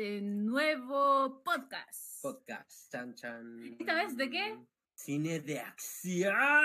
[0.00, 2.22] este nuevo podcast.
[2.22, 2.90] Podcast.
[2.90, 3.76] Chan, chan.
[3.78, 4.58] ¿Esta vez de qué?
[4.94, 6.64] Cine de acción.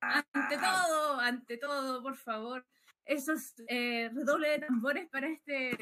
[0.00, 2.64] Ante todo, ante todo, por favor,
[3.04, 5.76] esos eh, redoble de tambores para este,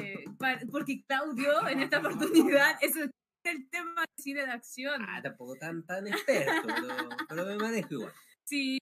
[0.73, 5.05] porque Claudio en esta oportunidad es el tema de cine de acción.
[5.07, 8.13] Ah, tampoco tan, tan experto, pero, pero me manejo igual.
[8.45, 8.79] Sí,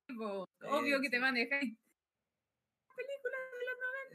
[0.60, 1.64] obvio que te manejas.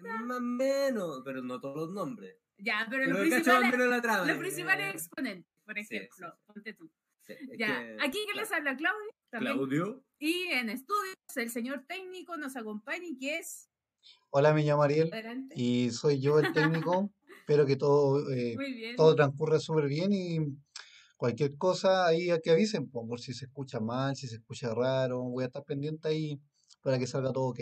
[0.02, 2.36] Más o menos, pero no todos los nombres.
[2.58, 4.26] Ya, pero, Pero los me cacho más o principales, menos la trama.
[4.28, 4.92] los principales eh.
[4.98, 6.44] exponentes, por Sí, sí, ejemplo, sí.
[6.46, 6.92] ponte tú.
[7.22, 10.04] Sí, es Ya, que- aquí que les habla Claudio, también, Claudio.
[10.20, 13.70] y en estudios el señor técnico nos acompaña y que es
[14.32, 15.54] Hola, me llamo Ariel adelante.
[15.58, 17.12] y soy yo el técnico.
[17.50, 18.96] Espero que todo, eh, Muy bien.
[18.96, 20.40] todo transcurra súper bien y
[21.18, 24.74] cualquier cosa ahí a que avisen, po, por si se escucha mal, si se escucha
[24.74, 26.40] raro, voy a estar pendiente ahí
[26.82, 27.60] para que salga todo ok.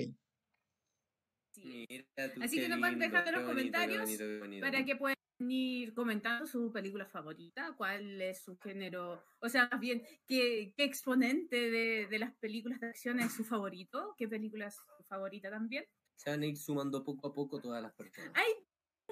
[1.68, 1.86] Sí.
[1.90, 4.66] Mira tú, Así que lindo, dejar en los bonito, qué comentarios bonito, qué bonito.
[4.66, 9.80] para que puedan ir comentando su película favorita, cuál es su género, o sea, más
[9.80, 14.68] bien, qué, qué exponente de, de las películas de acción es su favorito, qué película
[14.68, 15.86] es su favorita también.
[16.16, 18.32] Se van a ir sumando poco a poco todas las personas.
[18.34, 18.52] Hay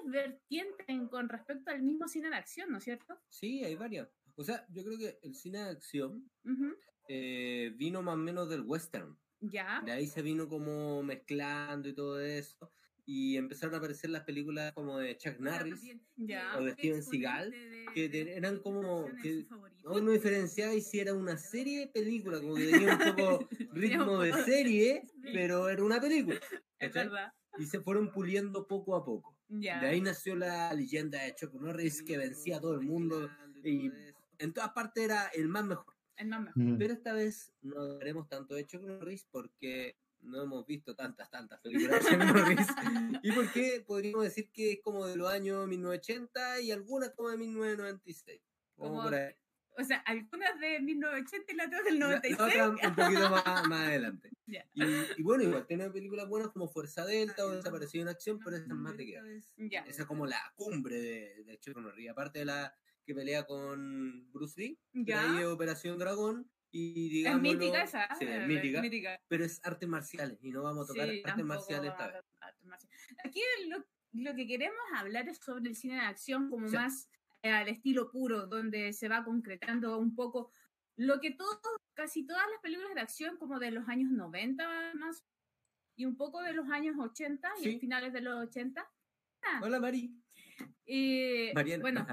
[0.04, 3.18] vertientes en- con respecto al mismo cine de acción, ¿no es cierto?
[3.28, 4.08] Sí, hay varias.
[4.34, 6.30] O sea, yo creo que el cine de acción
[7.08, 9.16] eh, vino más o menos del western.
[9.50, 9.82] Ya.
[9.84, 12.70] De ahí se vino como mezclando y todo eso.
[13.08, 15.80] Y empezaron a aparecer las películas como de Chuck Norris.
[16.16, 16.56] Ya.
[16.58, 19.46] o de ¿Qué Steven Seagal, de- que de eran como que
[19.84, 24.32] no diferenciabais si era una serie de película, como que tenía un poco ritmo de
[24.44, 25.02] serie,
[25.32, 26.40] pero era una película.
[26.80, 27.32] Es verdad.
[27.58, 29.38] Y se fueron puliendo poco a poco.
[29.48, 29.80] Ya.
[29.80, 33.30] De ahí nació la leyenda de Chuck Norris que vencía a todo el mundo
[33.62, 33.90] y
[34.38, 35.94] en todas partes era el más mejor.
[36.16, 36.62] El más mejor.
[36.62, 36.78] Mm.
[36.78, 41.60] Pero esta vez no hablaremos tanto de Chuck Norris porque no hemos visto tantas, tantas
[41.60, 42.66] películas de Chuck Norris.
[43.22, 47.36] y porque podríamos decir que es como de los años 1980 y algunas como de
[47.38, 48.40] 1996.
[48.76, 49.34] Como Como por ahí.
[49.78, 52.40] O sea, algunas de 1980 y las otras del La- la 96.
[52.40, 54.30] otra un poquito más, más adelante.
[54.48, 54.64] Ya.
[54.74, 54.84] Y,
[55.18, 58.66] y bueno, igual tiene películas buenas como Fuerza Delta o Desaparecido en Acción, pero esa
[58.66, 59.80] es más de que Ya.
[59.80, 62.08] Esa es como la cumbre de, de Chuck Norris.
[62.10, 62.72] Aparte de la
[63.06, 65.22] que pelea con Bruce Lee, Ya.
[65.22, 66.50] ahí es Operación Dragón.
[66.72, 67.42] Y Es digamos.
[67.42, 68.08] mítica esa.
[68.18, 68.82] Sí, es eh, mítica.
[68.82, 69.20] mítica.
[69.28, 72.22] Pero es artes marciales y no vamos a tocar Sí, artes marciales esta vez.
[73.24, 73.78] Aquí lo,
[74.12, 76.74] lo que queremos hablar es sobre el cine de acción como Sí.
[76.76, 77.08] más
[77.42, 80.50] eh, al estilo puro, donde se va concretando un poco
[80.96, 81.60] lo que todo,
[81.94, 85.24] casi todas las películas de acción como de los años 90 más
[85.94, 87.78] y un poco de los años 80 y Sí.
[87.78, 88.90] finales de los 80.
[89.62, 90.12] Hola, Mari.
[90.84, 91.82] Y Mariana.
[91.82, 92.06] bueno,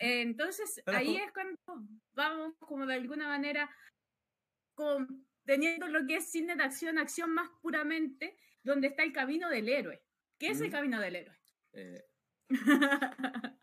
[0.00, 1.58] entonces ahí es cuando
[2.14, 3.70] vamos como de alguna manera
[4.74, 9.48] con- teniendo lo que es cine de acción, acción más puramente, donde está el camino
[9.48, 10.02] del héroe.
[10.38, 11.36] ¿Qué es el camino del héroe?
[11.72, 12.04] Eh,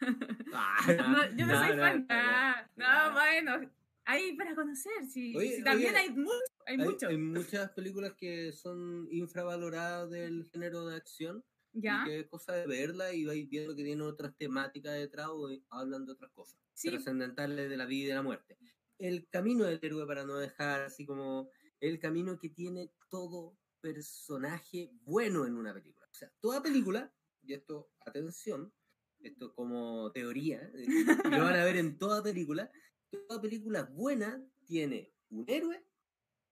[0.00, 2.00] No, yo no, soy fan.
[2.00, 3.70] está Ah, no, bueno,
[4.04, 6.32] ahí para conocer, sí, Oye, también oye, hay mucho,
[6.66, 7.08] hay Hay, mucho.
[7.08, 11.44] hay muchas películas que son infravaloradas del género de acción.
[11.72, 12.02] ¿Ya?
[12.02, 15.48] Y que es cosa de verla y vais viendo que tienen otras temáticas detrás o
[15.70, 16.58] hablan de otras cosas.
[16.74, 16.88] Sí.
[16.90, 18.58] trascendentales de la vida y de la muerte.
[18.98, 21.50] El camino del héroe, para no dejar así como
[21.80, 26.06] el camino que tiene todo personaje bueno en una película.
[26.10, 28.72] O sea, toda película, y esto, atención,
[29.20, 30.86] esto como teoría, eh,
[31.24, 32.70] lo van a ver en toda película,
[33.10, 35.84] toda película buena tiene un héroe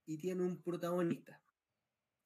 [0.07, 1.43] y tiene un protagonista.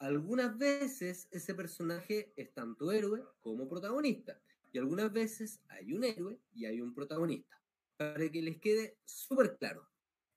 [0.03, 4.37] Algunas veces ese personaje es tanto héroe como protagonista.
[4.73, 7.63] Y algunas veces hay un héroe y hay un protagonista.
[7.97, 9.89] Para que les quede súper claro.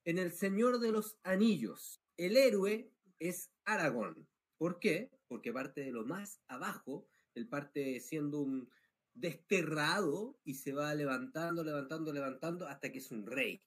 [0.03, 4.27] En El Señor de los Anillos, el héroe es Aragorn.
[4.59, 5.09] ¿Por qué?
[5.27, 8.69] Porque parte de lo más abajo, él parte siendo un
[9.15, 13.63] desterrado y se va levantando, levantando, levantando hasta que es un rey.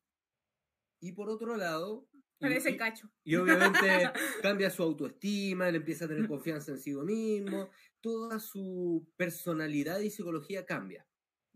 [1.01, 2.07] Y por otro lado...
[2.39, 3.11] Parece y- cacho.
[3.25, 4.11] y obviamente
[4.43, 10.11] cambia su autoestima, él empieza a tener confianza en sí mismo, toda su personalidad y
[10.11, 11.07] psicología cambia.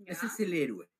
[0.04, 0.90] Ese es el héroe.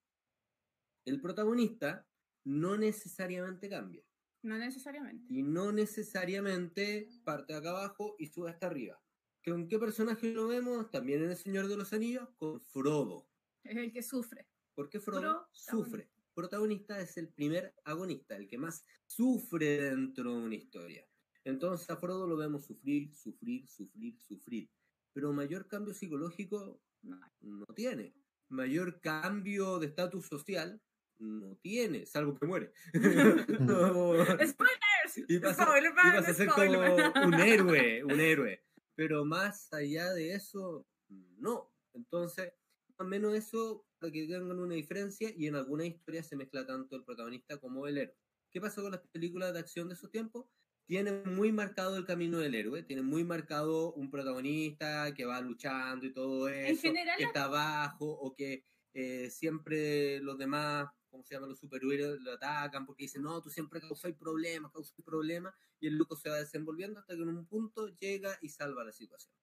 [1.05, 2.07] El protagonista
[2.45, 4.05] no necesariamente cambia.
[4.43, 5.27] No necesariamente.
[5.29, 9.01] Y no necesariamente parte de acá abajo y sube hasta arriba.
[9.45, 10.91] ¿Con qué personaje lo vemos?
[10.91, 13.29] También en El Señor de los Anillos, con Frodo.
[13.65, 14.49] Es el que sufre.
[14.75, 16.12] ¿Por qué Frodo sufre?
[16.35, 21.07] Protagonista es el primer agonista, el que más sufre dentro de una historia.
[21.45, 24.71] Entonces a Frodo lo vemos sufrir, sufrir, sufrir, sufrir.
[25.13, 27.67] Pero mayor cambio psicológico No.
[27.75, 28.15] tiene.
[28.49, 30.81] Mayor cambio de estatus social
[31.19, 32.73] no tiene, salvo que muere.
[33.61, 34.15] No.
[34.25, 35.19] ¡Spoilers!
[35.29, 36.65] y pasa, Spoiler, y pasa a ser como
[37.27, 38.65] un héroe, un héroe.
[38.95, 41.73] Pero más allá de eso, no.
[41.95, 42.53] Entonces,
[42.89, 46.97] más o menos eso que tengan una diferencia y en algunas historias se mezcla tanto
[46.97, 48.17] el protagonista como el héroe.
[48.51, 50.51] ¿Qué pasó con las películas de acción de su tiempo?
[50.87, 56.07] Tienen muy marcado el camino del héroe, tienen muy marcado un protagonista que va luchando
[56.07, 58.65] y todo eso, general, que está abajo o que
[58.95, 61.47] eh, siempre los demás, ¿cómo se llama?
[61.47, 65.97] Los superhéroes lo atacan porque dicen, no, tú siempre causas problemas, causas problemas, y el
[65.97, 69.35] loco se va desenvolviendo hasta que en un punto llega y salva la situación.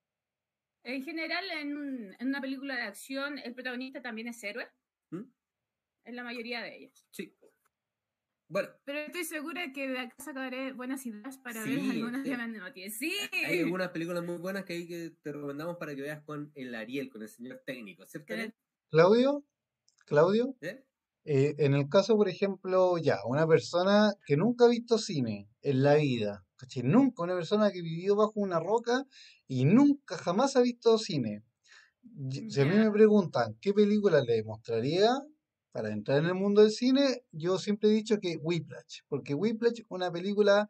[0.83, 4.67] En general, en, un- en una película de acción, el protagonista también es héroe.
[5.11, 5.23] ¿Mm?
[6.05, 7.05] En la mayoría de ellas.
[7.11, 7.35] Sí.
[8.51, 12.29] Bueno, Pero estoy segura que de acá sacaré buenas ideas para Sí, ver algunas sí.
[12.29, 12.89] de Notie.
[12.89, 13.13] Sí.
[13.45, 16.73] hay algunas películas muy buenas que, hay que te recomendamos para que veas con el
[16.73, 18.33] Ariel, con el señor técnico, ¿cierto?
[18.33, 18.55] Ariel?
[18.89, 19.45] Claudio,
[20.07, 20.83] Claudio, ¿Eh?
[21.25, 25.83] eh, en el caso, por ejemplo, ya, una persona que nunca ha visto cine en
[25.83, 26.83] la vida, ¿cachai?
[26.83, 29.05] Nunca, una persona que vivió bajo una roca
[29.47, 31.43] y nunca jamás ha visto cine.
[32.49, 35.09] Si a mí me preguntan qué película le mostraría
[35.71, 39.81] para entrar en el mundo del cine, yo siempre he dicho que Whiplash, porque Whiplash
[39.81, 40.69] es una película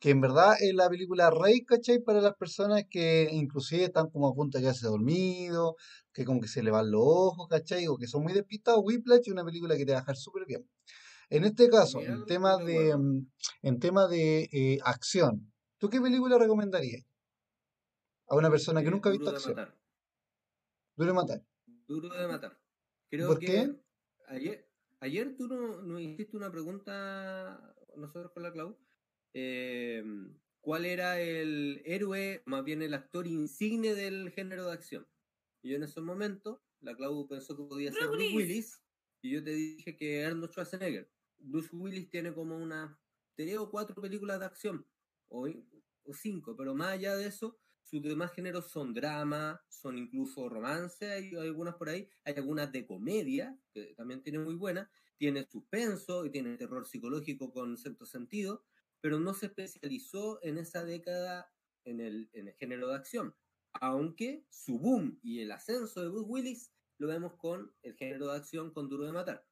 [0.00, 2.00] que en verdad es la película rey, ¿cachai?
[2.00, 5.74] Para las personas que inclusive están como a punto de quedarse dormidos,
[6.12, 7.86] que como que se le van los ojos, ¿cachai?
[7.88, 8.82] O que son muy despistados.
[8.84, 10.68] Whiplash es una película que te va a dejar súper bien.
[11.30, 13.26] En este caso, Mira, en estoy de mm,
[13.62, 17.04] en temas de eh, acción, ¿tú qué película recomendarías
[18.28, 19.56] a una persona que Eh, nunca ha Duro visto de acción?
[19.56, 19.74] matar.
[20.96, 21.42] Duro de matar.
[21.88, 22.60] Duro de matar.
[23.10, 23.74] Creo ¿Por que qué?
[24.26, 24.68] ayer,
[25.00, 28.78] ayer tú no- nos hiciste una pregunta, nosotros con la Clau,
[29.34, 30.02] eh,
[30.60, 35.08] ¿cuál era el héroe, más bien el actor insigne del género de acción?
[35.62, 38.34] Y yo en ese momento, la Clau pensó que podía ser Bruce.
[38.36, 38.82] Willis,
[39.22, 41.10] y yo te dije que Arnold Schwarzenegger.
[41.46, 42.96] Bruce Willis tiene como unas
[43.34, 44.86] tres o cuatro películas de acción,
[45.28, 50.48] o, o cinco, pero más allá de eso, sus demás géneros son drama, son incluso
[50.48, 54.88] romance, hay algunas por ahí, hay algunas de comedia, que también tiene muy buenas,
[55.18, 58.64] tiene suspenso y tiene terror psicológico con cierto sentido,
[59.00, 61.52] pero no se especializó en esa década
[61.84, 63.34] en el, en el género de acción.
[63.74, 68.36] Aunque su boom y el ascenso de Bruce Willis lo vemos con el género de
[68.38, 69.46] acción con Duro de Matar.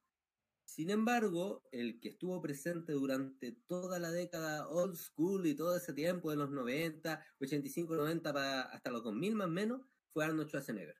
[0.75, 5.93] Sin embargo, el que estuvo presente durante toda la década old school y todo ese
[5.93, 9.81] tiempo de los 90, 85, 90 para hasta los 2000 más o menos,
[10.11, 10.97] fue Arnold Schwarzenegger.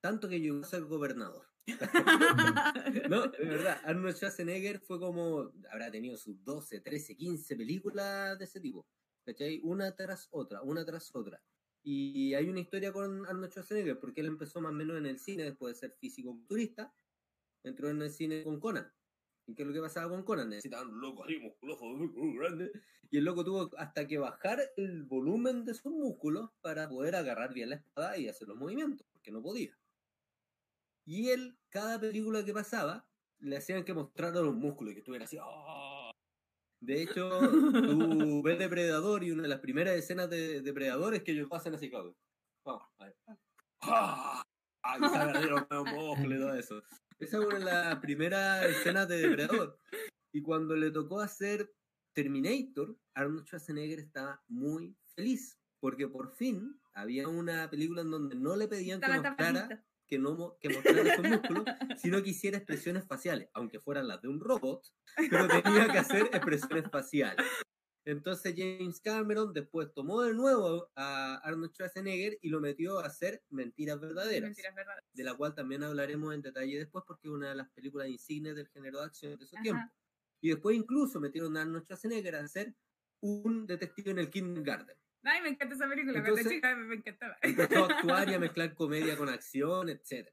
[0.00, 1.46] Tanto que llegó a ser gobernador.
[3.08, 8.44] no, de verdad, Arnold Schwarzenegger fue como, habrá tenido sus 12, 13, 15 películas de
[8.44, 8.88] ese tipo.
[9.24, 9.60] ¿Cachai?
[9.62, 11.40] Una tras otra, una tras otra.
[11.84, 15.20] Y hay una historia con Arnold Schwarzenegger, porque él empezó más o menos en el
[15.20, 16.92] cine después de ser físico-culturista.
[17.62, 18.92] Entró en el cine con Conan.
[19.46, 20.48] ¿Y qué es lo que pasaba con Conan?
[20.48, 22.70] Necesitaban un loco ahí musculoso, muy grande.
[23.10, 27.52] Y el loco tuvo hasta que bajar el volumen de sus músculos para poder agarrar
[27.52, 29.76] bien la espada y hacer los movimientos, porque no podía.
[31.04, 33.06] Y él, cada película que pasaba,
[33.40, 35.36] le hacían que mostrara los músculos y que estuviera así.
[35.40, 36.12] ¡ah!
[36.80, 37.28] De hecho,
[38.30, 41.74] tú ves Depredador y una de las primeras escenas de Depredador es que ellos pasan
[41.74, 42.16] así, Claudio.
[42.64, 43.16] Vamos, a ver.
[43.82, 44.42] ¡Ah!
[44.84, 44.96] ¡Ah!
[46.24, 46.82] Y todo eso.
[47.22, 49.78] Esa fue una de las primeras escenas de Depredador.
[50.32, 51.72] Y cuando le tocó hacer
[52.14, 55.56] Terminator, Arnold Schwarzenegger estaba muy feliz.
[55.78, 60.58] Porque por fin había una película en donde no le pedían que mostrara, que no
[60.60, 61.64] que mostrara sus músculos,
[61.96, 64.84] sino que hiciera expresiones faciales, aunque fueran las de un robot,
[65.30, 67.46] pero tenía que hacer expresiones faciales.
[68.04, 73.42] Entonces James Cameron después tomó de nuevo a Arnold Schwarzenegger y lo metió a hacer
[73.50, 74.94] Mentiras Verdaderas, Mentiras, ¿verdad?
[75.12, 78.56] de la cual también hablaremos en detalle después porque es una de las películas insignes
[78.56, 79.62] del género de acción de su Ajá.
[79.62, 79.92] tiempo.
[80.40, 82.74] Y después incluso metieron a Arnold Schwarzenegger a hacer
[83.20, 84.96] un detective en el kindergarten.
[85.24, 86.18] Ay, me encanta esa película.
[86.18, 87.36] Entonces- me, encantaba.
[87.42, 90.28] Empezó a actuar y a mezclar comedia con acción, etc.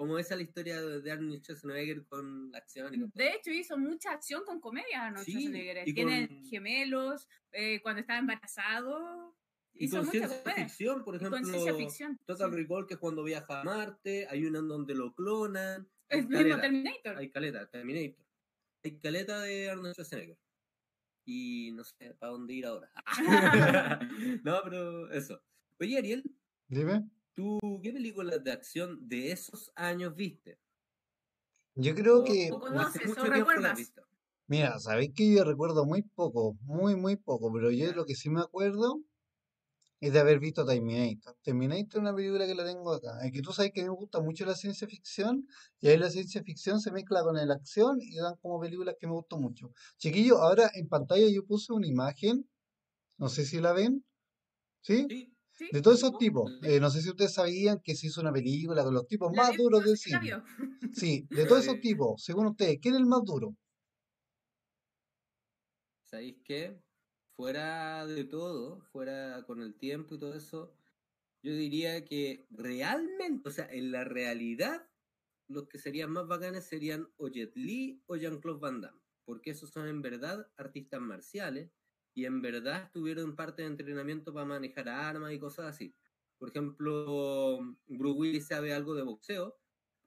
[0.00, 2.94] Como esa es la historia de Arnold Schwarzenegger con la acción.
[2.94, 3.22] Y con todo.
[3.22, 5.86] De hecho, hizo mucha acción con comedia Arnold Sí, Schwarzenegger.
[5.88, 9.36] y Tiene con- gemelos, eh, cuando estaba embarazado.
[9.74, 10.64] Y Hizo con mucha ciencia comedia.
[10.64, 12.18] ficción, por ejemplo, con ciencia ficción.
[12.24, 12.56] Total sí.
[12.56, 15.86] Recall, que es cuando viaja a Marte, hay una en donde lo clonan.
[16.10, 17.16] Mismo caleta, Terminator.
[17.18, 18.24] Hay caleta, Terminator.
[18.82, 20.38] Hay caleta de Arnold Schwarzenegger.
[21.26, 22.90] Y no sé para dónde ir ahora.
[24.44, 25.42] no, pero eso.
[25.78, 26.24] Oye, Ariel,
[26.68, 27.06] Dime.
[27.34, 30.58] ¿Tú qué películas de acción de esos años viste?
[31.74, 33.92] Yo creo que, ¿O conoces, o recuerdas?
[34.48, 38.28] mira, sabéis que yo recuerdo muy poco, muy, muy poco, pero yo lo que sí
[38.28, 39.00] me acuerdo
[40.00, 41.36] es de haber visto Terminator.
[41.42, 43.20] Terminator es una película que la tengo acá.
[43.24, 45.46] Es que tú sabes que a mí me gusta mucho la ciencia ficción
[45.80, 49.06] y ahí la ciencia ficción se mezcla con la acción y dan como películas que
[49.06, 49.72] me gustan mucho.
[49.98, 52.48] Chiquillo, ahora en pantalla yo puse una imagen,
[53.18, 54.04] no sé si la ven.
[54.82, 55.36] Sí, Sí.
[55.72, 58.82] De todos esos tipos, eh, no sé si ustedes sabían que se hizo una película
[58.82, 60.42] con los tipos La más duros del cine.
[60.92, 63.54] Sí, de todos esos tipos, según ustedes, ¿quién es el más duro?
[66.04, 66.82] ¿Sabéis qué?
[67.36, 70.74] Fuera de todo, fuera con el tiempo y todo eso,
[71.42, 74.86] yo diría que realmente, o sea, en la realidad,
[75.48, 79.70] los que serían más bacanes serían o Jet Li o Jean-Claude Van Damme, porque esos
[79.70, 81.70] son en verdad artistas marciales
[82.14, 85.94] y en verdad tuvieron parte de entrenamiento para manejar armas y cosas así.
[86.38, 89.56] Por ejemplo, Bruce Willis sabe algo de boxeo,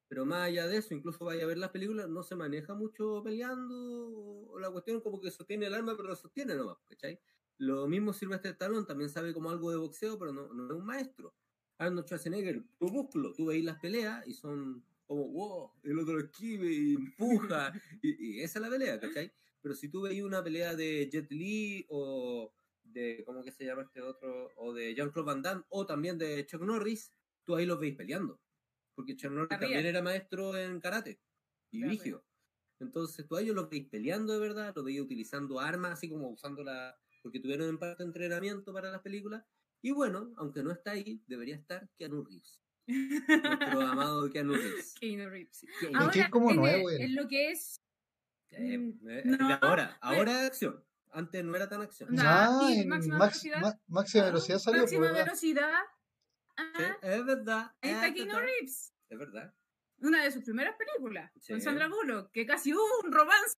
[0.08, 3.22] pero más allá de eso, incluso vaya a ver las películas, no se maneja mucho
[3.24, 7.20] peleando, la cuestión como que sostiene el arma, pero lo sostiene nomás, ¿cachai?
[7.58, 10.86] Lo mismo Sylvester Stallone también sabe como algo de boxeo, pero no, no es un
[10.86, 11.36] maestro.
[11.78, 16.72] Arnold Schwarzenegger, tu músculo, tú veis las peleas y son como, wow, el otro esquive
[16.72, 19.32] y empuja, y, y esa es la pelea, ¿cachai?
[19.64, 22.54] Pero si tú veis una pelea de Jet Li o
[22.84, 24.52] de, ¿cómo que se llama este otro?
[24.58, 27.12] O de Jean-Claude Van Damme, o también de Chuck Norris,
[27.46, 28.40] tú ahí los veis peleando.
[28.94, 29.62] Porque Chuck Norris Arriba.
[29.72, 31.20] también era maestro en karate
[31.72, 31.92] y Claro.
[31.92, 32.26] vigio.
[32.80, 36.30] Entonces tú a ellos los veis peleando de verdad, los veis utilizando armas, así como
[36.30, 36.96] usando la...
[37.24, 39.46] Porque tuvieron en parte entrenamiento para las películas.
[39.82, 42.62] Y bueno, aunque no está ahí, debería estar Keanu Reeves.
[42.86, 44.94] Nuestro amado Keanu Reeves.
[45.00, 45.66] Keanu Reeves.
[45.94, 47.02] Ahora, es como en, nuevo, el- él.
[47.04, 47.82] en lo que es
[48.58, 50.84] eh, mm, eh, no, de ahora, pero- ahora acción.
[51.12, 52.10] Antes no era tan acción.
[52.12, 52.22] No.
[52.26, 53.62] Ah, en máxima max- velocidad.
[53.62, 55.26] ma- máxima Ah, velocidad salió, por máxima verdad.
[55.26, 55.72] velocidad.
[56.58, 57.72] Sí, Ah, es verdad.
[57.82, 58.94] ahí es Keanu Reeves.
[59.10, 59.54] Es verdad.
[60.00, 61.32] Una de sus primeras películas.
[61.34, 61.62] Con Sí.
[61.62, 62.32] Sandra Bullock.
[62.32, 63.54] Que casi hubo un romance.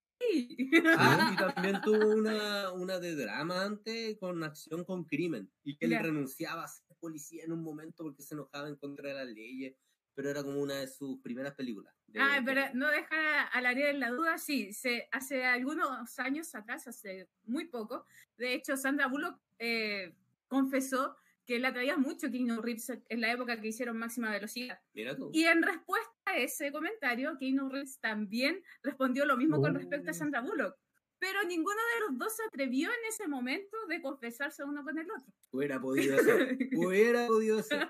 [0.98, 5.50] Ah, y también tuvo una, una de drama antes con acción con crimen.
[5.64, 9.08] Y que él renunciaba a ser policía en un momento porque se enojaba en contra
[9.08, 9.74] de las leyes.
[10.16, 11.94] Pero era como una de sus primeras películas.
[12.08, 15.44] de- Ah, pero no dejar a, a la Ariel en la duda, sí, se, hace
[15.44, 18.06] algunos años atrás, hace muy poco,
[18.38, 20.14] de hecho Sandra Bullock eh,
[20.48, 24.80] confesó que la traía mucho Keanu Reeves en la época que hicieron Máxima Velocidad.
[24.94, 25.30] Mira tú.
[25.32, 30.12] Y en respuesta a ese comentario, Keanu Reeves también respondió lo mismo con respecto a
[30.12, 30.14] Oh.
[30.14, 30.76] Sandra Bullock.
[31.18, 35.10] Pero ninguno de los dos se atrevió en ese momento de confesarse uno con el
[35.10, 35.32] otro.
[35.50, 36.58] Hubiera podido ser.
[36.72, 37.88] Hubiera podido ser.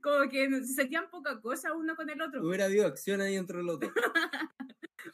[0.00, 2.46] Como que se sentían poca cosa uno con el otro.
[2.46, 3.90] Hubiera habido acción ahí entre los dos.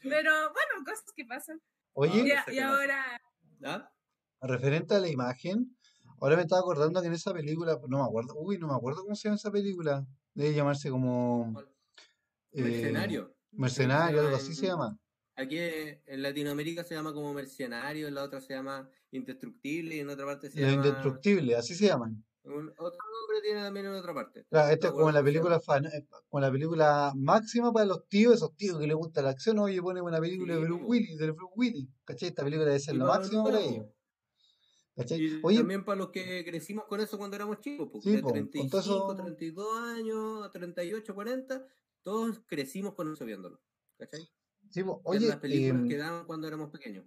[0.03, 1.61] Pero bueno, cosas que pasan.
[1.95, 3.93] Oye, Y, Ahora a- y ¿Ah?
[4.43, 5.77] referente a la imagen,
[6.21, 9.03] ahora me estaba acordando que en esa película, no me acuerdo, uy, no me acuerdo
[9.03, 10.05] cómo se llama esa película.
[10.35, 11.69] Debe llamarse como ¿Cuál?
[12.53, 13.35] eh, Mercenario.
[13.53, 14.99] Mercenario, algo así se llama.
[15.39, 20.09] Aquí en Latinoamérica se llama como Mercenario, en la otra se llama Indestructible y en
[20.09, 20.87] otra parte se Los llama.
[20.87, 22.25] Indestructibles, así se llaman.
[22.45, 24.47] un- otro nombre tiene también en otra parte.
[24.49, 28.09] Claro, esta es No como la película fan- eh, como la película máxima para los
[28.09, 30.85] tíos, esos tíos que les gusta la acción, oye, ponen una película de Bruce.
[30.85, 32.29] Willis, de Bruce Willis, ¿cachai?
[32.29, 33.25] Esta película debe ser Y lo para
[33.61, 33.87] ellos,
[34.95, 35.41] ¿cachai?
[35.43, 38.29] Oye, también para los que crecimos con eso cuando éramos chicos, pues, Sí, de po,
[38.31, 38.79] con todo 35,
[39.13, 41.67] eso- 32 años, a 38, 40,
[42.03, 43.61] todos crecimos con eso viéndolo.
[43.99, 44.29] ¿Cachai?
[44.71, 47.05] Sí, Eran oye, las películas em, que daban cuando éramos pequeños.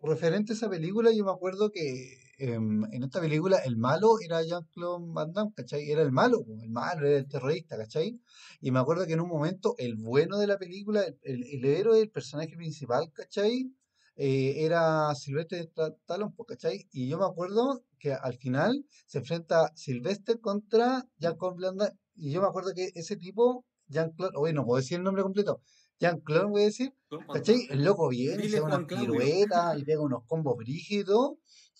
[0.00, 4.42] referente a esa película, yo me acuerdo que em, en esta película el malo era
[4.42, 5.90] Jean-Claude Van Damme, ¿cachai?
[5.90, 8.20] Era el malo, el malo, era el terrorista, ¿cachai?
[8.60, 11.64] Y me acuerdo que en un momento el bueno de la película, el, el, el
[11.64, 13.72] héroe, el personaje principal, ¿cachai?
[14.16, 16.88] Eh, era Stallone, po, ¿cachai?
[16.92, 22.32] Y yo me acuerdo que al final se enfrenta Sylvester contra Jean-Claude Van Damme, y
[22.32, 25.62] yo me acuerdo que ese tipo, Jean-Claude, oye, no puedo decir el nombre completo,
[26.00, 26.92] Jean-Claude voy a decir,
[27.32, 27.66] ¿Cachai?
[27.70, 31.32] El loco viene, Dile se da unas piruetas y pega unos combos brígidos,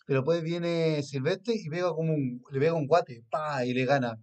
[0.06, 3.84] pero después viene Silvestre y pega como un, le pega un guate, pa, y le
[3.84, 4.16] gana.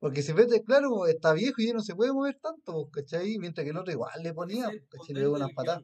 [0.00, 3.38] Porque Silvestre, claro, está viejo y ya no se puede mover tanto, pues, ¿cachai?
[3.38, 5.14] Mientras que el otro igual le ponía, Es el ¿cachai?
[5.14, 5.82] Le pega unas patadas.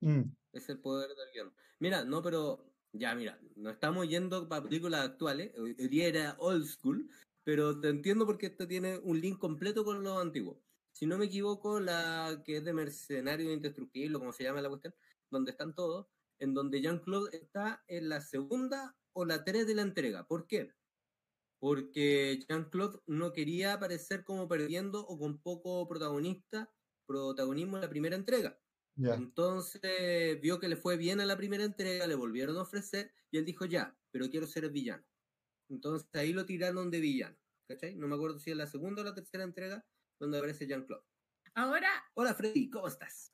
[0.00, 0.22] Mm,
[0.52, 1.54] Es el poder del guion.
[1.80, 5.52] Mira, no, pero ya, mira, no estamos yendo para películas actuales.
[5.58, 7.10] Hoy día era old school,
[7.44, 10.62] pero te entiendo porque esto tiene un link completo con lo antiguo.
[10.96, 14.94] Si no me equivoco, la que es de Mercenario Indestructible, como se llama la cuestión,
[15.30, 16.06] donde están todos,
[16.38, 20.26] en donde Jean-Claude está en la segunda o la tres de la entrega.
[20.26, 20.72] ¿Por qué?
[21.58, 26.72] Porque Jean-Claude no quería aparecer como perdiendo o con poco protagonista,
[27.04, 28.58] protagonismo en la primera entrega.
[28.96, 33.36] Entonces vio que le fue bien a la primera entrega, le volvieron a ofrecer y
[33.36, 35.04] él dijo ya, pero quiero ser el villano.
[35.68, 37.36] Entonces ahí lo tiraron de villano,
[37.68, 37.94] ¿cachai?
[37.96, 39.84] No me acuerdo si es la segunda o la tercera entrega
[40.18, 41.04] donde aparece Jean-Claude.
[41.54, 43.30] ahora Hola Freddy, ¿cómo estás?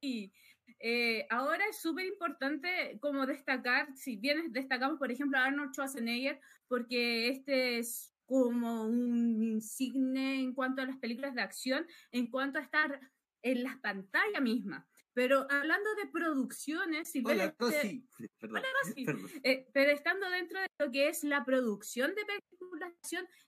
[0.00, 0.32] Y
[0.80, 6.40] eh, ahora es súper importante como destacar, si bien destacamos, por ejemplo, a Arnold Schwarzenegger,
[6.66, 12.58] porque este es como un insigne en cuanto a las películas de acción, en cuanto
[12.58, 13.00] a estar
[13.42, 14.88] en la pantalla misma.
[15.14, 18.06] Pero hablando de producciones, Hola, Silvestre- Rosy.
[18.38, 19.04] Perdón, Hola, Rosy.
[19.04, 19.30] perdón.
[19.42, 22.92] eh, pero estando dentro de lo que es la producción de películas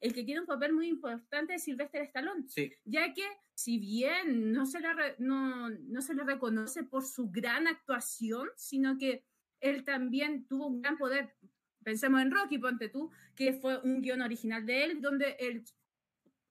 [0.00, 4.52] el que tiene un papel muy importante es Sylvester Stallone, Sí, ya que si bien
[4.52, 9.24] no se, le no, no se le reconoce por su gran actuación, sino que
[9.60, 11.34] él también tuvo un gran poder.
[11.82, 15.64] Pensemos en Rocky, ponte tú, que fue un guion original de él, donde él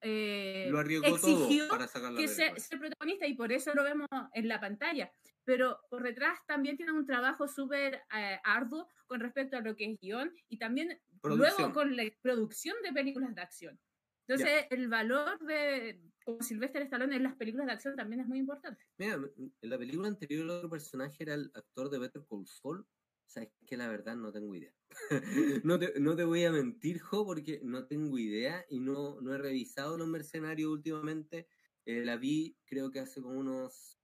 [0.04, 3.74] eh, lo arriesgó exigió todo para sacar la que sea, sea protagonista y por eso
[3.74, 5.12] lo vemos en la pantalla.
[5.46, 9.92] Pero por detrás también tiene un trabajo súper eh, arduo con respecto a lo que
[9.92, 11.58] es guion y también Producción.
[11.58, 13.80] luego con la producción de películas de acción.
[14.28, 18.40] Entonces, el valor de como Sylvester Stallone en las películas de acción también es muy
[18.40, 18.82] importante.
[18.98, 22.86] Mira, en la película anterior el otro personaje era el actor de Better Call Saul.
[23.34, 24.76] Sabes que la verdad no tengo idea.
[25.64, 29.34] no, te, no te voy a mentir, Jo, porque no tengo idea y no, no
[29.34, 31.48] he revisado Los Mercenarios últimamente.
[31.86, 34.00] Eh, la vi creo que hace como unos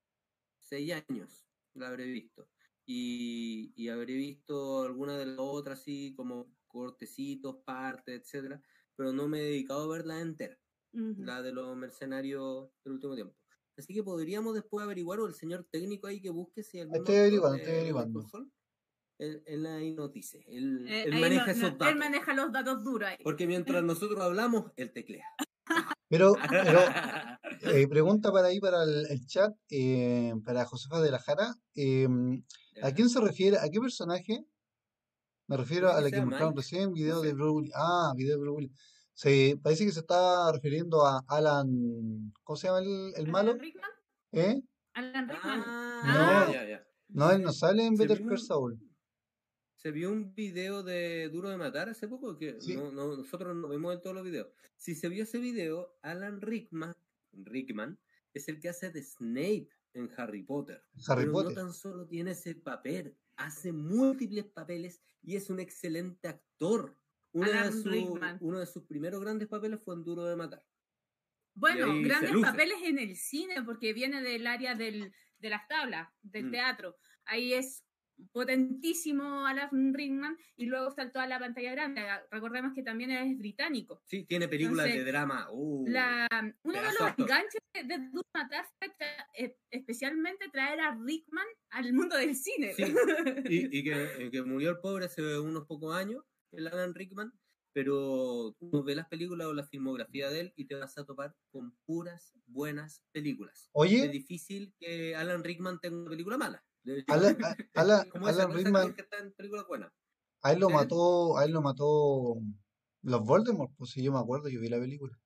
[0.60, 2.50] seis años, la habré visto.
[2.86, 8.62] Y, y habré visto alguna de las otras así como cortecitos, partes, etcétera,
[8.96, 10.60] pero no me he dedicado a verla entera
[10.94, 11.26] Ujú.
[11.26, 13.38] la de los mercenarios del último tiempo.
[13.78, 17.16] Así que podríamos después averiguar, o el señor técnico ahí que busque si mismo Estoy
[17.18, 18.32] averiguando, estoy averiguando.
[19.20, 21.88] Él, él ahí nos dice, él, Eh, él maneja no- esos no, datos.
[21.90, 23.18] Él maneja los datos duros ahí.
[23.24, 25.26] Porque mientras nosotros hablamos, él teclea.
[26.10, 26.80] Pero, pero
[27.62, 31.54] eh, pregunta para ahí, para el, el chat, eh, para Josefa de la Jara.
[31.76, 32.08] eh,
[32.82, 33.58] ¿A quién se refiere?
[33.60, 34.44] ¿A qué personaje?
[35.48, 37.34] Me refiero a la que mostraron recién, video no de sé.
[37.36, 37.72] Bruce Willis.
[37.76, 38.72] Ah, video de Bruce Willis.
[39.14, 41.68] Se, parece que se está refiriendo a Alan.
[42.44, 43.52] ¿Cómo se llama el, el malo?
[43.52, 43.92] Alan Rickman.
[44.32, 44.62] ¿Eh?
[44.94, 45.64] Alan Rickman.
[45.68, 46.54] Ah, No.
[46.54, 46.84] ya, ya.
[47.10, 48.80] No, él no sale en Better Call Saul.
[49.82, 52.76] Se vio un video de Duro de Matar hace poco, que Sí.
[52.76, 54.50] no, no- nosotros no vemos en todos los videos.
[54.76, 56.94] Si se vio ese video, Alan Rickman,
[57.32, 57.98] Rickman
[58.34, 60.84] es el que hace de Snape en Harry Potter.
[61.08, 61.52] Harry pero Potter.
[61.56, 66.98] no tan solo tiene ese papel, hace múltiples papeles y es un excelente actor.
[67.32, 70.66] Uno de, su- uno de sus primeros grandes papeles fue en Duro de Matar.
[71.54, 76.48] Bueno, grandes papeles en el cine, porque viene del área del, de las tablas, del
[76.48, 76.52] Mm.
[76.52, 76.98] teatro.
[77.26, 77.86] Ahí es
[78.32, 82.02] potentísimo Alan Rickman y luego saltó a la pantalla grande.
[82.32, 84.02] Recordemos que también es británico.
[84.06, 85.48] Sí, tiene películas Entonces, de drama.
[85.52, 86.28] uh, La,
[86.64, 88.94] uno de los enganches de, Matar fue
[89.38, 92.74] eh, especialmente traer a Rickman al mundo del cine.
[92.74, 92.84] Sí,
[93.50, 97.34] y, y que, eh, que murió el pobre hace unos pocos años, el Alan Rickman,
[97.74, 101.36] pero tú ves las películas o la filmografía de él y te vas a topar
[101.52, 103.64] con puras buenas películas.
[103.64, 106.64] Es Oye, difícil que Alan Rickman tenga una película mala.
[107.08, 109.92] Alan, a- Alan- Alan Rickman, que está en películas buenas.
[110.44, 112.38] a él lo mató, a él lo mató
[113.02, 115.18] los Voldemort, pues si yo me acuerdo, yo vi la película.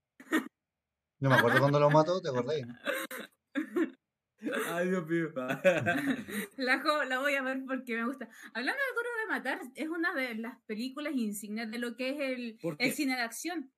[1.20, 2.56] No me acuerdo cuando lo mató, ¿te acordás?
[4.68, 5.30] Ay, Dios mío.
[6.58, 8.28] La, voy a ver porque me gusta.
[8.54, 12.20] Hablando de Duro de Matar, es una de las películas insignias de lo que es
[12.78, 13.72] el, cine de acción.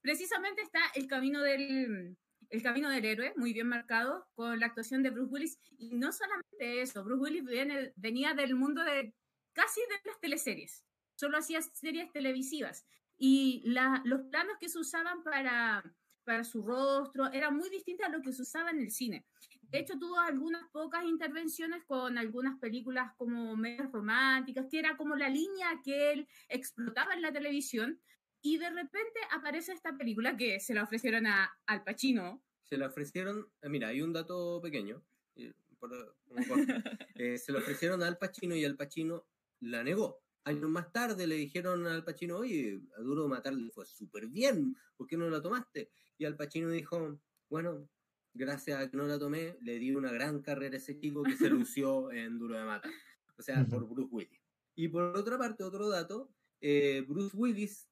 [0.00, 2.16] Precisamente está el camino del
[2.52, 5.58] el camino del héroe, muy bien marcado, con la actuación de Bruce Willis.
[5.78, 9.14] Y no solamente eso, Bruce Willis viene- venía del mundo de
[9.54, 10.84] casi de las teleseries.
[11.14, 12.86] Solo hacía series televisivas.
[13.16, 15.82] Y la- los planos que se usaban para,
[16.24, 19.24] para su rostro eran muy distintos a lo que se usaba en el cine.
[19.62, 25.16] De hecho, tuvo algunas pocas intervenciones con algunas películas como medias románticas, que era como
[25.16, 27.98] la línea que él explotaba en la televisión.
[28.42, 32.42] Y de repente aparece esta película que se la ofrecieron a Al Pacino.
[32.64, 35.02] se le ofrecieron, eh, mira, hay un dato pequeño,
[35.78, 36.54] por- corto.
[37.14, 39.26] Eh, se le ofrecieron a Al Pacino y Al Pacino
[39.60, 40.22] la negó.
[40.44, 43.86] Años más tarde le dijeron a Al Pacino, oye, a Duro de Matar le fue
[43.86, 45.90] súper bien, ¿por qué no la tomaste?
[46.18, 47.88] Y Al Pacino dijo, bueno,
[48.34, 51.36] gracias a que no la tomé, le di una gran carrera a ese chico que
[51.36, 52.90] se lució en Duro de Matar.
[53.36, 54.40] O sea, por Bruce Willis.
[54.74, 57.88] Y por otra parte, otro dato, eh, Bruce Willis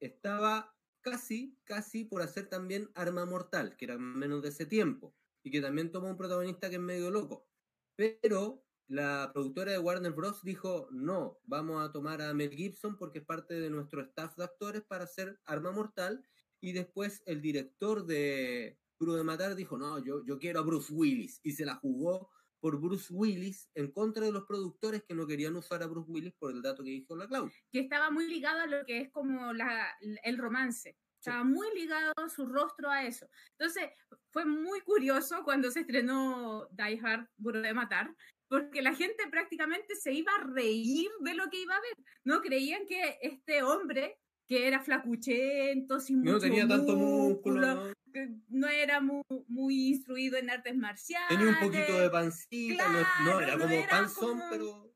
[0.00, 5.50] estaba casi, casi por hacer también Arma Mortal, que era menos de ese tiempo, y
[5.50, 7.48] que también tomó un protagonista que es medio loco.
[7.94, 10.42] Pero la productora de Warner Bros.
[10.42, 14.44] dijo, no, vamos a tomar a Mel Gibson porque es parte de nuestro staff de
[14.44, 16.24] actores para hacer Arma Mortal,
[16.60, 20.92] y después el director de Duro de Matar dijo, no, yo, yo quiero a Bruce
[20.92, 22.30] Willis, y se la jugó
[22.66, 26.34] por Bruce Willis en contra de los productores que no querían usar a Bruce Willis
[26.34, 27.54] por el dato que dijo la Claudia.
[27.70, 30.96] que estaba muy ligado a lo que es como la, el romance.
[31.16, 33.28] Estaba muy ligado su rostro a eso.
[33.56, 33.84] Entonces,
[34.32, 38.12] fue muy curioso cuando se estrenó Die Hard, Duro de Matar,
[38.48, 42.04] porque la gente prácticamente se iba a reír de lo que iba a ver.
[42.24, 47.92] No creían que este hombre, que era flacuchento, sin No mucho tenía tanto músculo.
[48.48, 51.28] No era muy, muy instruido en artes marciales.
[51.28, 54.92] Tenía un poquito de pancita, no- no, Claro, era no como era panzón, como- pero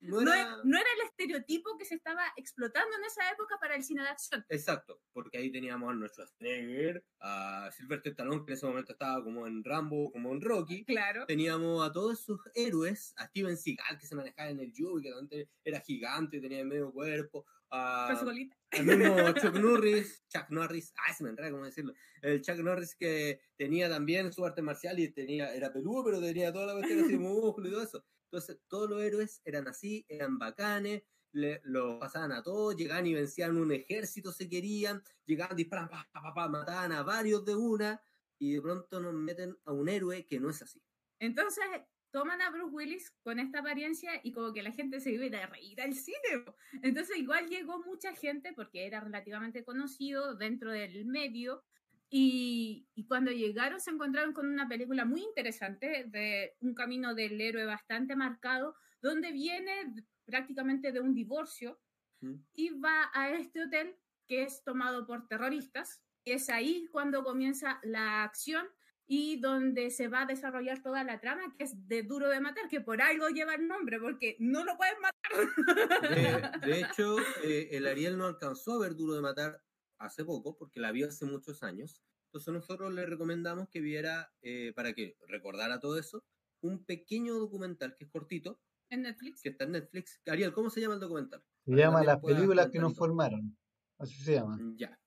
[0.00, 0.42] no No, era...
[0.42, 4.02] e- no era el estereotipo que se estaba explotando en esa época para el cine
[4.02, 4.44] de acción.
[4.48, 9.22] Exacto, porque ahí teníamos a nuestro Schwarzenegger, a Sylvester Stallone, que en ese momento estaba
[9.22, 10.84] como en Rambo, como en Rocky.
[10.84, 11.24] Claro.
[11.26, 15.10] Teníamos a todos sus héroes, a Steven Seagal, que se manejaba en el judo que
[15.12, 17.46] también era gigante y tenía medio cuerpo.
[17.74, 18.56] A, Con su colita.
[18.70, 22.94] al mismo Chuck Norris, Chuck Norris, ay, se me enreda cómo decirlo, el Chuck Norris
[22.94, 27.04] que tenía también su arte marcial y tenía, era peludo, pero tenía toda la cuestión
[27.04, 28.04] así, músculo y todo eso.
[28.30, 33.14] Entonces, todos los héroes eran así, eran bacanes, le, lo pasaban a todos, llegaban y
[33.14, 37.56] vencían un ejército, se querían, llegaban, disparaban, pa, pa, pa, pa, mataban a varios de
[37.56, 38.02] una,
[38.38, 40.82] y de pronto nos meten a un héroe que no es así.
[41.20, 41.64] Entonces
[42.12, 45.46] toman a Bruce Willis con esta apariencia y como que la gente se iba a
[45.46, 46.44] reír al cine.
[46.82, 51.64] Entonces igual llegó mucha gente porque era relativamente conocido dentro del medio
[52.10, 57.40] y, y cuando llegaron se encontraron con una película muy interesante de un camino del
[57.40, 59.94] héroe bastante marcado donde viene
[60.26, 61.80] prácticamente de un divorcio
[62.20, 62.34] ¿Mm?
[62.54, 63.96] y va a este hotel
[64.28, 66.02] que es tomado por terroristas.
[66.24, 68.66] Y es ahí cuando comienza la acción
[69.14, 72.66] y donde se va a desarrollar toda la trama, que es de Duro de Matar,
[72.70, 76.62] que por algo lleva el nombre, porque no lo pueden matar.
[76.62, 79.60] De, de hecho, eh, el Ariel no alcanzó a ver Duro de Matar
[79.98, 82.02] hace poco, porque la vio hace muchos años.
[82.28, 86.24] Entonces nosotros le recomendamos que viera, eh, para que recordara todo eso,
[86.62, 89.42] un pequeño documental que es cortito, en Netflix.
[89.42, 90.22] que está en Netflix.
[90.24, 91.44] Ariel, ¿cómo se llama el documental?
[91.66, 93.58] Se Para llama Las películas que nos formaron.
[93.98, 94.58] Así se llama.
[94.76, 94.98] Ya.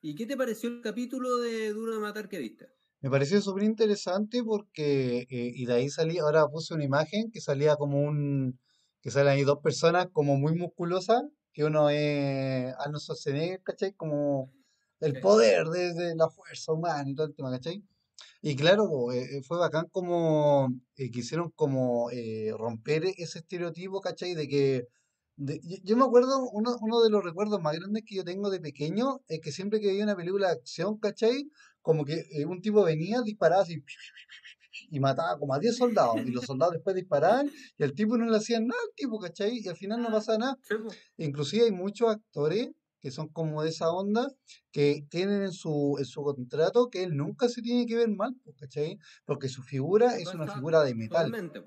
[0.00, 2.81] ¿Y qué te pareció el capítulo de Duro de Matar que viste?
[3.02, 7.40] Me pareció súper interesante porque, eh, y de ahí salía, ahora puse una imagen que
[7.40, 8.60] salía como un,
[9.00, 13.92] que salen ahí dos personas como muy musculosas, que uno es Arnold Schwarzenegger, ¿cachai?
[13.94, 14.52] Como
[15.00, 17.82] el poder de, de la fuerza humana y todo el tema, ¿cachai?
[18.42, 24.34] Y claro, eh, eh, fue bacán como eh, quisieron como eh, romper ese estereotipo, ¿cachai?
[24.34, 24.88] De que,
[25.36, 28.50] de- yo, yo me acuerdo, uno, uno de los recuerdos más grandes que yo tengo
[28.50, 31.48] de pequeño es que siempre que veía una película de acción, ¿cachai?
[31.82, 33.82] Como que eh, un tipo venía, disparaba así
[34.90, 38.26] y mataba como a 10 soldados y los soldados después disparaban y al tipo no
[38.26, 39.60] le hacían nada al tipo, ¿cachai?
[39.62, 40.58] Y al final no pasaba nada.
[40.62, 40.74] Sí.
[41.18, 42.70] Inclusive hay muchos actores
[43.02, 44.28] que son como de esa onda,
[44.70, 48.32] que tienen en su, en su contrato que él nunca se tiene que ver mal,
[48.56, 48.96] ¿cachai?
[49.24, 51.26] Porque su figura es una figura de metal.
[51.26, 51.64] Totalmente,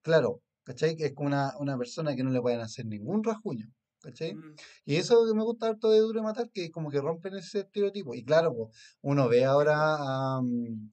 [0.00, 0.96] claro, ¿cachai?
[0.98, 3.66] Es como una, una persona que no le pueden hacer ningún rasguño,
[4.02, 4.34] ¿cachai?
[4.34, 4.54] Mm.
[4.84, 7.60] Y eso que me gusta harto de Duro de Matar, que como que rompen ese
[7.60, 8.14] estereotipo.
[8.14, 10.90] Y claro, pues, uno ve ahora a, mm,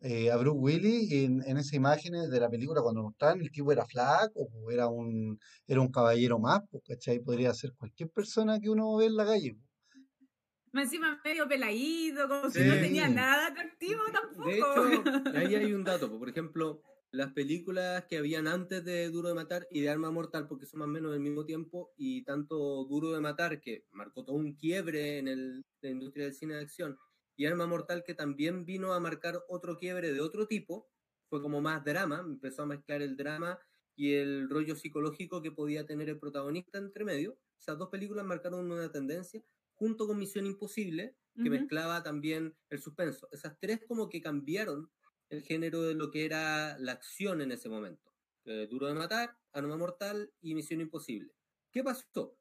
[0.00, 3.72] eh, a Bruce Willis en, en esas imágenes de la película cuando mostraban, el tipo
[3.72, 7.20] era flaco, pues, era un, era un caballero más, pues, ¿cachai?
[7.20, 9.54] Podría ser cualquier persona que uno ve en la calle.
[9.54, 10.84] pues.
[10.84, 14.48] Encima medio peladito, como si no tenía nada atractivo tampoco.
[14.48, 15.02] De hecho,
[15.34, 16.10] ahí hay un dato.
[16.10, 16.18] po.
[16.18, 16.82] Por ejemplo,
[17.16, 20.80] las películas que habían antes de Duro de Matar y de Arma Mortal, porque son
[20.80, 24.54] más o menos del mismo tiempo, y tanto Duro de Matar, que marcó todo un
[24.54, 26.98] quiebre en el- la industria del cine de acción,
[27.36, 30.88] y Arma Mortal, que también vino a marcar otro quiebre de otro tipo,
[31.28, 33.58] fue como más drama, empezó a mezclar el drama
[33.94, 37.38] y el rollo psicológico que podía tener el protagonista entre medio.
[37.58, 39.42] Esas dos películas marcaron una tendencia,
[39.74, 43.28] junto con Misión Imposible, que mezclaba también el suspenso.
[43.30, 44.90] Esas tres como que cambiaron
[45.28, 48.12] el género de lo que era la acción en ese momento.
[48.44, 51.34] Eh, Duro de Matar, Arma Mortal y Misión Imposible.
[51.70, 52.38] ¿Qué pasó?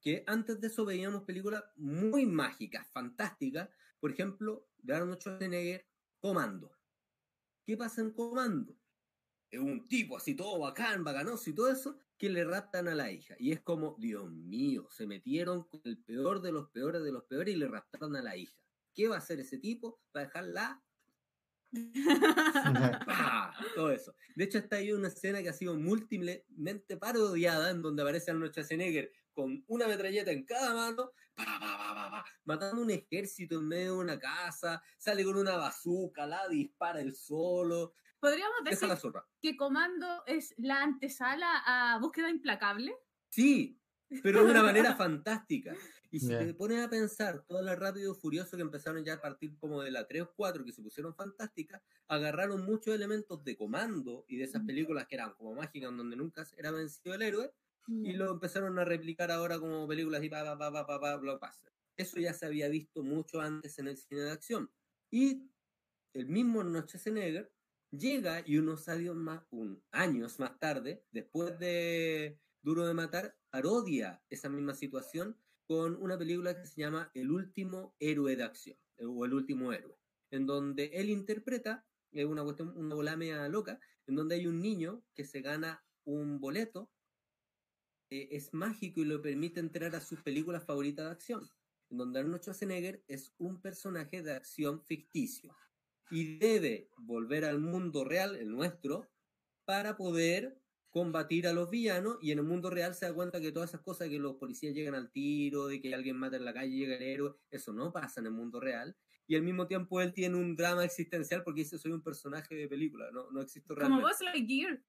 [0.00, 3.68] Que antes de eso veíamos películas muy mágicas, fantásticas.
[4.00, 5.86] Por ejemplo, de Arnold Schwarzenegger,
[6.18, 6.74] Comando.
[7.64, 8.76] ¿Qué pasa en Comando?
[9.50, 13.10] Es un tipo así todo bacán, bacanoso y todo eso, que le raptan a la
[13.10, 13.34] hija.
[13.38, 17.24] Y es como, Dios mío, se metieron con el peor de los peores de los
[17.24, 18.56] peores y le raptaron a la hija.
[18.94, 20.00] ¿Qué va a hacer ese tipo?
[20.16, 20.82] Va a dejarla.
[23.74, 24.14] Todo eso.
[24.34, 28.52] De hecho, está ahí una escena que ha sido múltiplemente parodiada, en donde aparece Arnold
[28.52, 33.58] Schwarzenegger con una metralleta en cada mano, pa, pa, pa, pa, pa, matando un ejército
[33.58, 38.86] en medio de una casa, sale con una bazooka, la dispara él solo, Podríamos decir
[38.86, 39.26] la zorra.
[39.40, 42.94] que Comando es la antesala a Búsqueda Implacable.
[43.30, 43.80] Sí,
[44.22, 45.74] pero de una manera fantástica.
[46.10, 49.20] Y si te pones a pensar, todas las Rápido y Furioso que empezaron ya a
[49.20, 53.56] partir como de la 3 o 4, que se pusieron fantásticas, agarraron muchos elementos de
[53.56, 54.64] comando y de esas Ujú.
[54.64, 57.54] películas que eran como mágicas, donde nunca era vencido el héroe,
[58.02, 61.16] y lo empezaron a replicar ahora como películas y pa, pa, pa, pa, pa, pa,
[61.16, 61.72] blockbuster.
[61.96, 64.72] Eso ya se había visto mucho antes en el cine de acción.
[65.10, 65.50] Y
[66.12, 67.52] el mismo Schwarzenegger
[67.90, 74.22] llega y unos años más, un, años más tarde, después de Duro de Matar, parodia
[74.30, 75.36] esa misma situación
[75.70, 78.76] con una película que se llama El último héroe de acción.
[78.96, 79.96] eh, o El último héroe,
[80.32, 83.78] en donde él interpreta, es una cuestión, una loca,
[84.08, 86.90] en donde hay un niño que se gana un boleto,
[88.10, 91.48] eh, es mágico y le permite entrar a sus películas favoritas de acción,
[91.88, 95.54] en donde Arnold Schwarzenegger es un personaje de acción ficticio
[96.10, 99.08] y debe volver al mundo real, el nuestro,
[99.64, 103.52] para poder combatir a los villanos y en el mundo real se da cuenta que
[103.52, 106.52] todas esas cosas que los policías llegan al tiro, de que alguien mata en la
[106.52, 108.96] calle llega el héroe, eso no pasa en el mundo real.
[109.26, 112.66] Y al mismo tiempo él tiene un drama existencial porque dice soy un personaje de
[112.66, 114.08] película, no, no existo Como realmente.
[114.08, 114.82] Buzz Lightyear.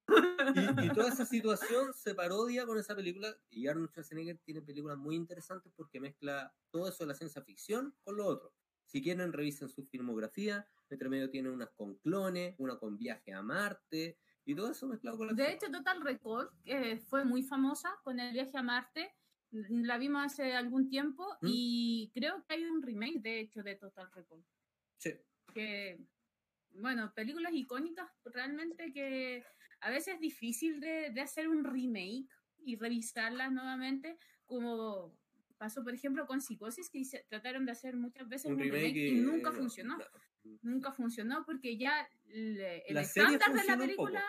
[0.56, 4.98] Y, y toda esa situación se parodia con esa película y Arnold Schwarzenegger tiene películas
[4.98, 8.56] muy interesantes porque mezcla todo eso de la ciencia ficción con lo otro.
[8.86, 10.68] Si quieren, revisen su filmografía.
[10.90, 15.18] Entre medio tiene unas con clones, una con viaje a Marte y todo eso mezclado
[15.18, 19.14] con la De hecho, Total Recall, que fue muy famosa con el viaje a Marte,
[19.52, 21.48] la vimos hace algún tiempo ¿Mm?
[21.48, 24.44] y creo que hay un remake, de hecho, de Total Recall.
[24.98, 25.12] Sí.
[25.54, 26.00] Que,
[26.72, 29.44] bueno, películas icónicas realmente que
[29.82, 32.28] a veces es difícil de, de hacer un remake
[32.64, 35.18] y revisarlas nuevamente, como
[35.58, 39.12] pasó, por ejemplo, con Psicosis, que hice- trataron de hacer muchas veces un, remake, y,
[39.22, 39.98] nunca eh, funcionó.
[40.62, 44.24] Nunca funcionó porque ya le- el La estándar de la película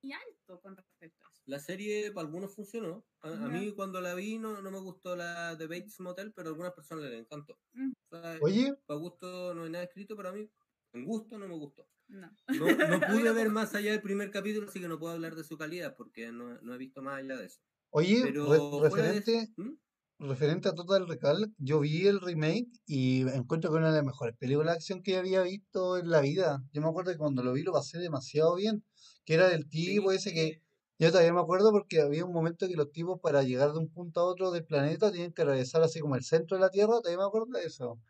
[0.00, 1.42] y alto con respecto a eso.
[1.46, 3.04] La serie para algunos funcionó.
[3.20, 6.52] A, mí cuando la vi no, no me gustó la de Bates Motel, pero a
[6.52, 7.58] algunas personas les encantó.
[7.72, 7.92] Mm.
[8.10, 10.48] O sea, Oye, para gusto no hay nada escrito, pero a mí
[10.92, 11.88] en gusto no me gustó.
[12.06, 12.30] No.
[12.48, 15.44] No, no pude ver más allá del primer capítulo, así que no puedo hablar de
[15.44, 17.60] su calidad porque no, no he visto más allá de eso.
[17.90, 18.50] oye, Pero
[18.82, 19.72] re- fuera de referente, ¿Mm?
[20.18, 24.04] Referente a Total Recall, yo vi el remake y encuentro que es una de las
[24.04, 26.62] mejores películas de acción que había visto en la vida.
[26.72, 28.84] Yo me acuerdo que cuando lo vi lo pasé demasiado bien,
[29.24, 30.62] que era del tipo Sí, ese que
[30.98, 33.88] yo todavía me acuerdo porque había un momento que los tipos para llegar de un
[33.92, 36.94] punto a otro del planeta tenían que atravesar así como el centro de la Tierra,
[37.00, 38.00] todavía me acuerdo de eso.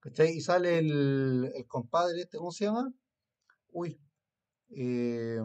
[0.00, 0.30] ¿Cachai?
[0.36, 2.92] Y sale el, el compadre este, ¿cómo se llama?
[3.72, 3.98] Uy.
[4.70, 5.38] Eh,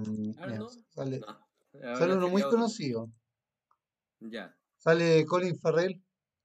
[0.93, 1.95] sale, No.
[1.95, 2.57] sale uno muy otro.
[2.57, 3.11] conocido.
[4.21, 4.55] Ya.
[4.77, 6.01] Sale Colin Farrell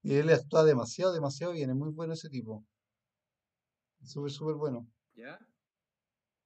[0.06, 1.70] y él actúa demasiado, demasiado bien.
[1.70, 2.64] Es muy bueno ese tipo.
[4.04, 4.86] Súper, súper bueno.
[5.16, 5.36] ¿Ya?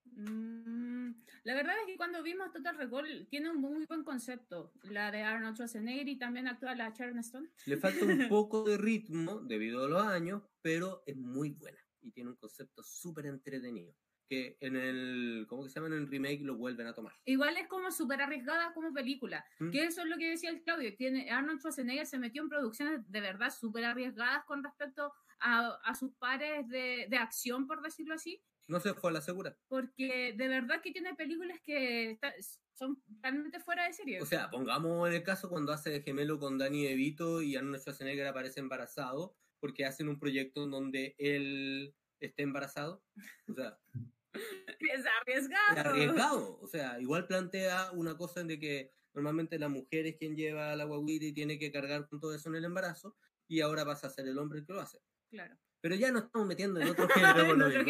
[0.05, 1.11] Mm,
[1.45, 4.73] la verdad es que cuando vimos Total Recall tiene un muy buen concepto.
[4.85, 7.51] La de Arnold Schwarzenegger y también actúa la Sharon Stone.
[7.67, 12.13] Le falta un poco de ritmo debido a los años, pero es muy buena y
[12.13, 13.95] tiene un concepto súper entretenido.
[14.31, 15.89] Que en el, ¿cómo que se llama?
[15.89, 17.13] En el remake lo vuelven a tomar.
[17.25, 19.45] Igual es como súper arriesgada como película.
[19.59, 19.71] ¿Mm?
[19.73, 20.95] Que eso es lo que decía el Claudio.
[20.95, 25.95] Tiene, Arnold Schwarzenegger se metió en producciones de verdad súper arriesgadas con respecto a, a
[25.97, 28.41] sus pares de, de acción, por decirlo así.
[28.69, 29.57] No se fue a la segura.
[29.67, 32.33] Porque de verdad que tiene películas que está-
[32.75, 34.23] son realmente fuera de serie.
[34.23, 37.81] O sea, pongamos en el caso cuando hace de gemelo con Danny DeVito y Arnold
[37.81, 43.03] Schwarzenegger aparece embarazado porque hacen un proyecto en donde él esté embarazado.
[43.49, 43.77] O sea,
[44.81, 45.73] es arriesgado.
[45.77, 46.59] es arriesgado.
[46.61, 50.75] O sea, igual plantea una cosa en de que normalmente la mujer es quien lleva
[50.77, 53.17] la guaguita y tiene que cargar con todo eso en el embarazo
[53.49, 55.01] y ahora pasa a ser el hombre el que lo hace.
[55.31, 55.57] Claro.
[55.81, 57.53] Pero ya nos estamos metiendo en otro género.
[57.53, 57.81] En otro.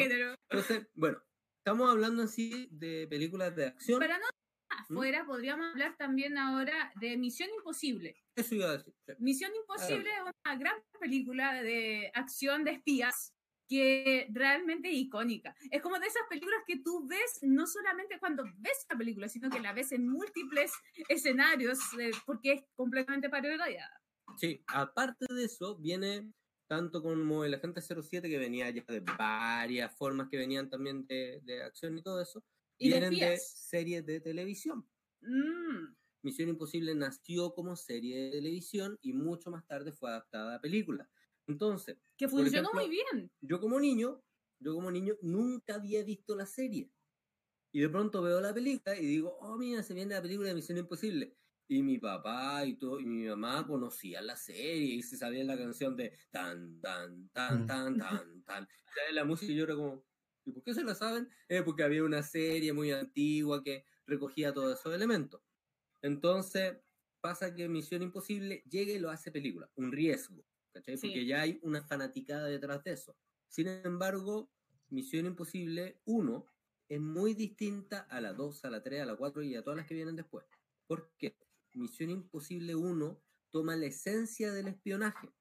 [0.49, 1.23] Entonces, bueno,
[1.59, 3.99] estamos hablando en sí de películas de acción.
[3.99, 4.25] Para no
[4.71, 8.17] afuera, podríamos hablar también ahora de Misión Imposible.
[8.37, 8.95] Eso iba a decir.
[9.07, 9.13] sí.
[9.19, 13.35] Misión Imposible es una gran película de acción de espías
[13.71, 15.55] que realmente es icónica.
[15.71, 19.49] Es como de esas películas que tú ves no solamente cuando ves la película, sino
[19.49, 20.73] que la ves en múltiples
[21.09, 24.03] escenarios eh, porque es completamente parodiada.
[24.37, 26.33] Sí, aparte de eso, viene
[26.67, 31.41] tanto como el Agente 07, que venía ya de varias formas que venían también de,
[31.45, 32.45] de acción y todo eso,
[32.77, 33.69] Y de vienen de, espías.
[33.69, 34.85] series de televisión.
[35.21, 40.61] Mm, Misión Imposible nació como serie de televisión y mucho más tarde fue adaptada a
[40.61, 41.09] película.
[41.51, 43.31] Entonces, que funcionó ejemplo, muy bien.
[43.41, 44.23] yo como niño,
[44.61, 46.91] yo como niño nunca había visto la serie.
[47.73, 50.55] Y de pronto veo la película y digo, oh, mira, se viene la película de
[50.55, 51.37] Misión Imposible.
[51.69, 55.57] Y mi papá y, todo, y mi mamá conocían la serie y se sabían la
[55.57, 57.67] canción de tan, tan, tan, Mm.
[57.67, 58.69] tan, tan, tan.
[58.95, 59.53] ¿Sabes la música?
[59.53, 60.05] Y yo era como,
[60.45, 61.29] ¿y por qué se la saben?
[61.49, 65.41] Eh, porque había una serie muy antigua que recogía todos esos elementos.
[66.03, 66.77] Entonces,
[67.21, 69.71] pasa que Misión Imposible llega y lo hace película.
[69.77, 70.97] Un riesgo, ¿cachai?
[70.97, 71.09] Sí.
[71.09, 73.17] Porque ya hay una fanaticada detrás de eso.
[73.49, 74.51] Sin embargo,
[74.89, 76.47] Misión Imposible 1
[76.89, 79.77] es muy distinta a la 2, a la 3, a la 4 y a todas
[79.77, 80.45] las que vienen después.
[80.87, 81.37] ¿Por qué?
[81.75, 85.33] Misión Imposible 1 toma la esencia del espionaje,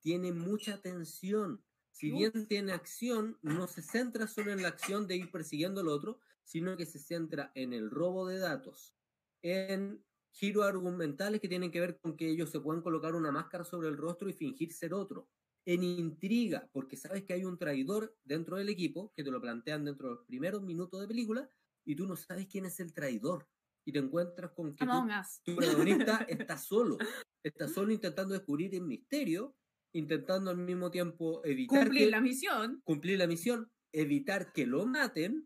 [0.00, 1.62] tiene mucha tensión.
[1.90, 2.18] Si Uf.
[2.18, 6.20] bien tiene acción, no se centra solo en la acción de ir persiguiendo al otro,
[6.42, 8.94] sino que se centra en el robo de datos,
[9.42, 13.64] en giros argumentales que tienen que ver con que ellos se puedan colocar una máscara
[13.64, 15.28] sobre el rostro y fingir ser otro.
[15.64, 19.84] en intriga, porque sabes que hay un traidor dentro del equipo, que te lo plantean
[19.84, 21.48] dentro de los primeros minutos de película,
[21.84, 23.46] y tú no sabes quién es el traidor.
[23.86, 25.40] Y te encuentras con que Us.
[25.44, 26.98] tu protagonista está solo,
[27.44, 29.54] está solo intentando descubrir el misterio,
[29.94, 32.80] intentando al mismo tiempo evitar Cumplir que- la misión.
[32.84, 35.44] cumplir la misión, evitar que lo maten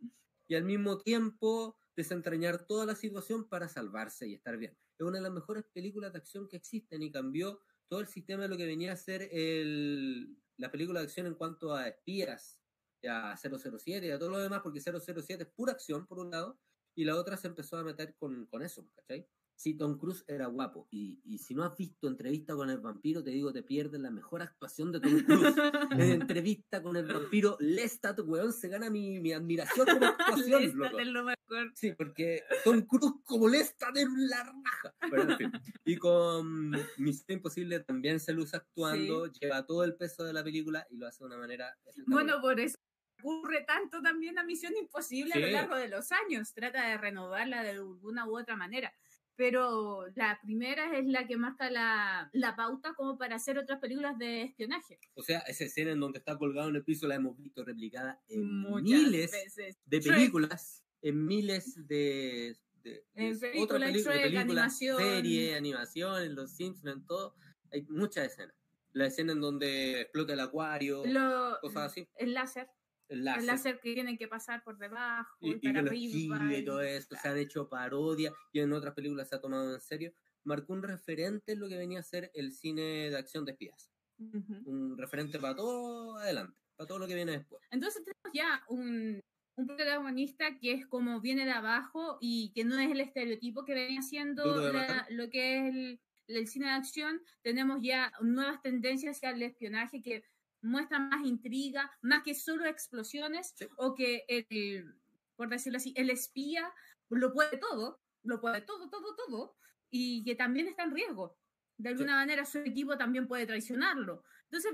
[0.49, 4.77] y al mismo tiempo desentrañar toda la situación para salvarse y estar bien.
[4.99, 8.43] Es una de las mejores películas de acción que existen y cambió todo el sistema
[8.43, 12.61] de lo que venía a ser el, la película de acción en cuanto a espías,
[13.09, 16.61] a 007 y a todo lo demás, porque 007 es pura acción, por un lado,
[16.95, 19.29] y la otra se empezó a meter con, con eso, ¿cachai?
[19.57, 23.25] Sí, Tom Cruise era guapo, y, y si no has visto entrevista con el vampiro,
[23.25, 25.55] te digo, te pierdes la mejor actuación de Tom Cruise
[25.93, 30.93] en entrevista con el vampiro Lestat, weón, se gana mi, mi admiración como actuación, Lestat
[30.93, 30.99] loco.
[30.99, 31.73] es lo mejor.
[31.75, 34.95] Sí, porque Tom Cruise como Lestat es la raja.
[35.11, 35.53] Pero, en fin.
[35.85, 40.87] Y con Misión Imposible también se luce actuando, lleva todo el peso de la película
[40.91, 41.75] y lo hace de una manera.
[42.07, 42.77] Bueno, por eso
[43.19, 46.53] ocurre tanto también a Misión Imposible a lo largo de los años.
[46.53, 48.93] Trata de renovarla de alguna u otra manera.
[49.37, 54.17] Pero la primera es la que marca la, la pauta como para hacer otras películas
[54.19, 54.99] de espionaje.
[55.15, 58.21] O sea, esa escena en donde está colgado en el piso la hemos visto replicada
[58.29, 59.79] en Muchas miles veces.
[59.85, 64.97] de películas, en miles de, de, En de animación.
[64.99, 67.35] serie, animación, en Los Simpsons, en todo.
[67.73, 68.55] Hay muchas escenas.
[68.93, 72.09] La escena en donde explota el acuario, Lo- cosas así.
[72.17, 72.69] el láser.
[73.09, 73.41] El láser.
[73.41, 76.53] El láser que tienen que pasar por debajo y, y, y para los arriba.
[76.55, 79.75] y y- todo eso, se han hecho parodias y en otras películas se ha tomado
[79.75, 80.13] en serio,
[80.45, 83.91] marcó un referente en lo que venía a ser el cine de acción de espías.
[84.19, 84.63] Ujú.
[84.65, 87.63] Un referente para todo adelante, para todo lo que viene después.
[87.71, 89.21] Entonces tenemos ya un,
[89.57, 93.75] un protagonista que es como viene de abajo y que no es el estereotipo que
[93.75, 97.21] venía siendo la- lo que es el, el cine de acción.
[97.43, 100.25] Tenemos ya nuevas tendencias hacia el espionaje que
[100.67, 103.67] muestran más intriga, más que solo explosiones Sí.
[103.77, 104.95] o que el,
[105.37, 106.73] por decirlo así, el espía
[107.11, 109.57] lo puede todo, lo puede todo, todo, todo
[109.91, 111.39] y que también está en riesgo.
[111.79, 114.25] De alguna manera su equipo también puede traicionarlo.
[114.45, 114.73] Entonces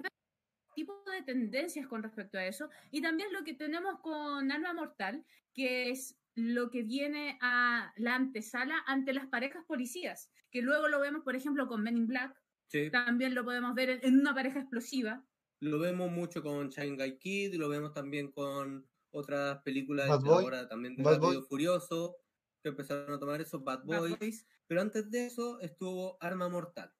[0.75, 2.71] tipo de tendencias con respecto a eso.
[2.91, 5.25] Y también lo que tenemos con Alma Mortal,
[5.55, 11.01] que es lo que viene a la antesala ante las parejas policías, que luego lo
[11.01, 12.35] vemos, por ejemplo, con Men in Black,
[12.69, 12.91] Sí.
[12.91, 15.23] también lo podemos ver en una pareja explosiva.
[15.63, 20.43] Lo vemos mucho con Shanghai Kid, lo vemos también con otras películas Bad de Boy.
[20.43, 21.49] ahora también de Bad Rápido Boy.
[21.49, 22.17] Furioso,
[22.61, 24.19] que empezaron a tomar eso, Bad Bad Boys.
[24.19, 24.47] Boys.
[24.67, 26.93] Pero antes de eso estuvo Arma Mortal.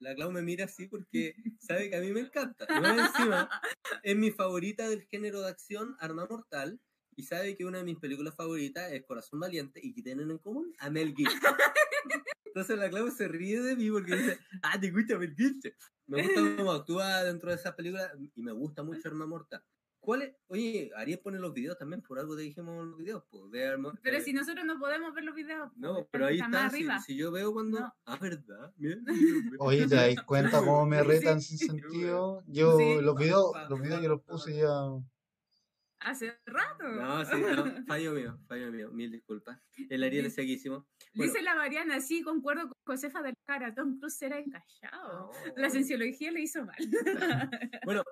[0.00, 2.66] La Clau me mira así porque sabe que a mí me encanta.
[2.68, 3.48] Y encima,
[4.02, 6.78] es mi favorita del género de acción, Arma Mortal.
[7.16, 10.36] Y sabe que una de mis películas favoritas es Corazón Valiente y que tienen en
[10.36, 11.40] común a Mel Gibson.
[12.44, 15.72] Entonces la Clau se ríe de mí porque dice, ah, te gusta Mel Gibson.
[16.12, 19.62] Me gusta cómo actúa dentro de esas películas y me gusta mucho Arma Mortal.
[20.00, 20.34] ¿Cuál es?
[20.48, 23.22] Oye, Ariel pone los videos también, por algo te dijimos los videos.
[23.30, 26.26] Pues, de Arma- Pero eh, si nosotros no podemos ver los videos, no, porque pero
[26.26, 26.68] ahí está.
[27.00, 27.78] Si, yo veo cuando.
[27.80, 27.94] No.
[28.04, 28.72] Ah, ¿verdad?
[28.78, 28.98] Mira,
[29.60, 31.56] Oye, ¿te dais cuenta cómo me retan sí.
[31.56, 32.42] sin sentido?
[32.48, 33.00] Yo Sí.
[33.00, 34.68] los videos, los videos yo los puse ya.
[36.00, 36.82] Hace rato.
[36.88, 39.60] No, sí, no, fallo mío, fallo mío, mil disculpas.
[39.88, 40.88] El Ariel es sequísimo.
[41.14, 45.30] Bueno, Dice la Mariana, sí, concuerdo con Josefa del Cara, Tom Cruise era encallado.
[45.30, 45.52] no.
[45.56, 46.76] La cienciología le hizo mal.
[47.84, 48.02] Bueno,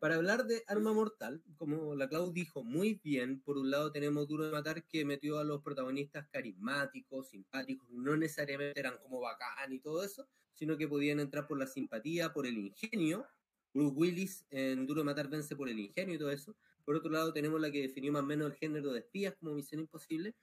[0.00, 4.26] para hablar de Arma Mortal, como la Clau dijo muy bien, por un lado tenemos
[4.26, 9.72] Duro de Matar que metió a los protagonistas carismáticos, simpáticos, no necesariamente eran como bacán
[9.72, 13.26] y todo eso, sino que podían entrar por la simpatía, por el ingenio.
[13.72, 16.56] Bruce Willis en Duro de Matar vence por el ingenio y todo eso.
[16.84, 19.54] Por otro lado tenemos la que definió más o menos el género de espías como
[19.54, 20.34] Misión Imposible.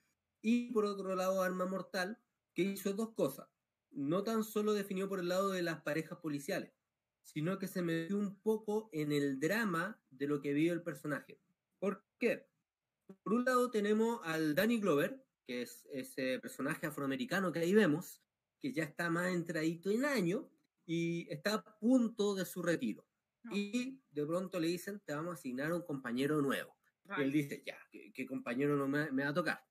[0.48, 2.22] Y por otro lado Arma Mortal,
[2.54, 3.48] que hizo dos cosas.
[3.90, 6.72] No tan solo definió por el lado de las parejas policiales,
[7.24, 11.40] sino que se metió un poco en el drama de lo que vive el personaje.
[11.80, 12.48] ¿Por qué?
[13.24, 18.22] Por un lado tenemos al Danny Glover, que es ese personaje afroamericano que ahí vemos,
[18.60, 20.48] que ya está más entradito en año
[20.86, 23.04] y está a punto de su retiro.
[23.50, 26.76] Y de pronto le dicen, te vamos a asignar a un compañero nuevo.
[27.18, 29.66] Y él dice, ya, ¿qué, qué compañero no me, me va a tocar?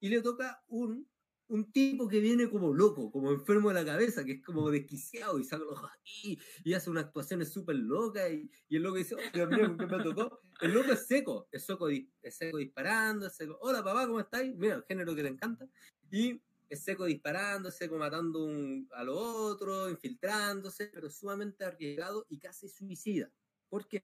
[0.00, 1.08] Y le toca un,
[1.48, 5.38] un tipo que viene como loco, como enfermo de la cabeza, que es como desquiciado
[5.38, 5.90] y saca los ojos
[6.24, 8.30] y, hace unas actuaciones súper locas.
[8.32, 10.40] Y, el loco dice, oh, Dios mío, ¿qué me tocó?
[10.60, 14.54] El loco es seco, es seco, es seco disparando, es seco, hola papá, ¿cómo estáis?
[14.56, 15.68] Mira, el género que te encanta.
[16.10, 18.48] Y es seco disparando, es seco matando
[18.92, 23.30] a lo otro, infiltrándose, pero sumamente arriesgado y casi suicida.
[23.68, 24.02] ¿Por qué?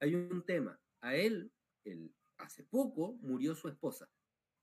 [0.00, 0.78] Hay un tema.
[1.00, 1.50] A él
[2.38, 4.10] hace poco murió su esposa.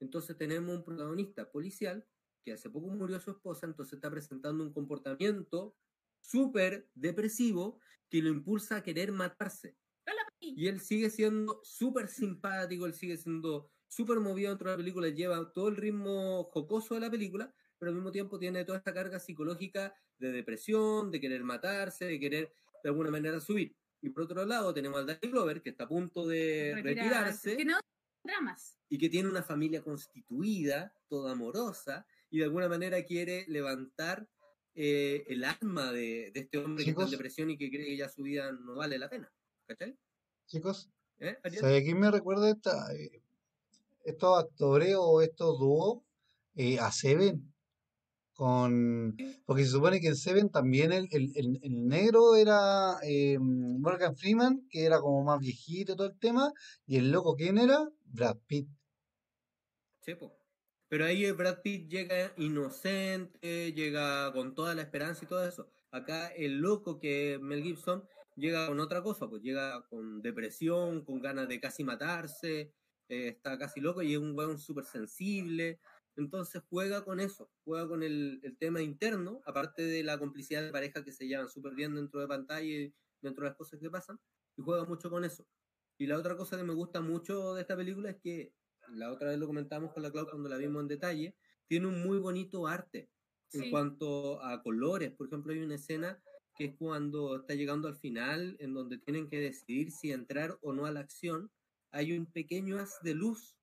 [0.03, 2.05] Entonces tenemos un protagonista policial
[2.43, 5.77] que hace poco murió su esposa, entonces está presentando un comportamiento
[6.19, 7.79] súper depresivo
[8.09, 9.77] que lo impulsa a querer matarse.
[10.41, 15.07] Y él sigue siendo súper simpático, él sigue siendo súper movido dentro de la película,
[15.07, 18.93] lleva todo el ritmo jocoso de la película, pero al mismo tiempo tiene toda esta
[18.93, 23.73] carga psicológica de depresión, de querer matarse, de querer de alguna manera subir.
[24.01, 27.55] Y por otro lado tenemos al Danny Glover, que está a punto de retirarse.
[27.55, 27.79] Que no
[28.23, 28.77] dramas.
[28.89, 34.27] Y que tiene una familia constituida, toda amorosa, y de alguna manera quiere levantar
[34.75, 37.97] eh, el alma de, de, este hombre que está en depresión y que cree que
[37.97, 39.31] ya su vida no vale la pena.
[39.67, 39.97] ¿Cachai?
[40.47, 41.83] Chicos, ¿Eh?
[41.83, 43.21] quién me recuerda esta, eh,
[44.03, 46.01] estos actores o estos dúos
[46.55, 47.49] eh, a Seven?
[48.33, 49.15] Con,
[49.45, 54.67] porque se supone que en Seven también el, el, el, negro era eh, Morgan Freeman,
[54.71, 56.51] que era como más viejito todo el tema,
[56.87, 57.87] y el loco, ¿quién era?
[58.13, 58.69] Brad Pitt.
[60.01, 60.15] Sí,
[60.87, 65.67] Pero ahí Brad Pitt llega inocente, llega con toda la esperanza y todo eso.
[65.89, 71.21] Acá el loco que Mel Gibson llega con otra cosa, pues llega con depresión, con
[71.21, 72.73] ganas de casi matarse,
[73.09, 75.79] eh, está casi loco y es un weón súper sensible.
[76.15, 80.71] Entonces juega con eso, juega con el, el, tema interno, aparte de la complicidad de
[80.71, 83.89] pareja que se llevan súper bien dentro de pantalla y dentro de las cosas que
[83.89, 84.19] pasan,
[84.55, 85.47] y juega mucho con eso.
[85.97, 88.53] Y la otra cosa que me gusta mucho de esta película es que,
[88.89, 91.35] la otra vez lo comentamos con la Clau cuando la vimos en detalle,
[91.67, 93.09] tiene un muy bonito arte
[93.53, 95.11] en cuanto a colores.
[95.11, 96.21] Por ejemplo, hay una escena
[96.55, 100.73] que es cuando está llegando al final, en donde tienen que decidir si entrar o
[100.73, 101.51] no a la acción,
[101.91, 103.57] hay un pequeño haz de luz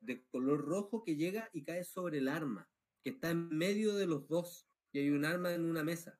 [0.00, 2.68] de color rojo que llega y cae sobre el arma,
[3.02, 6.18] que está en medio de los dos, y hay un arma en una mesa.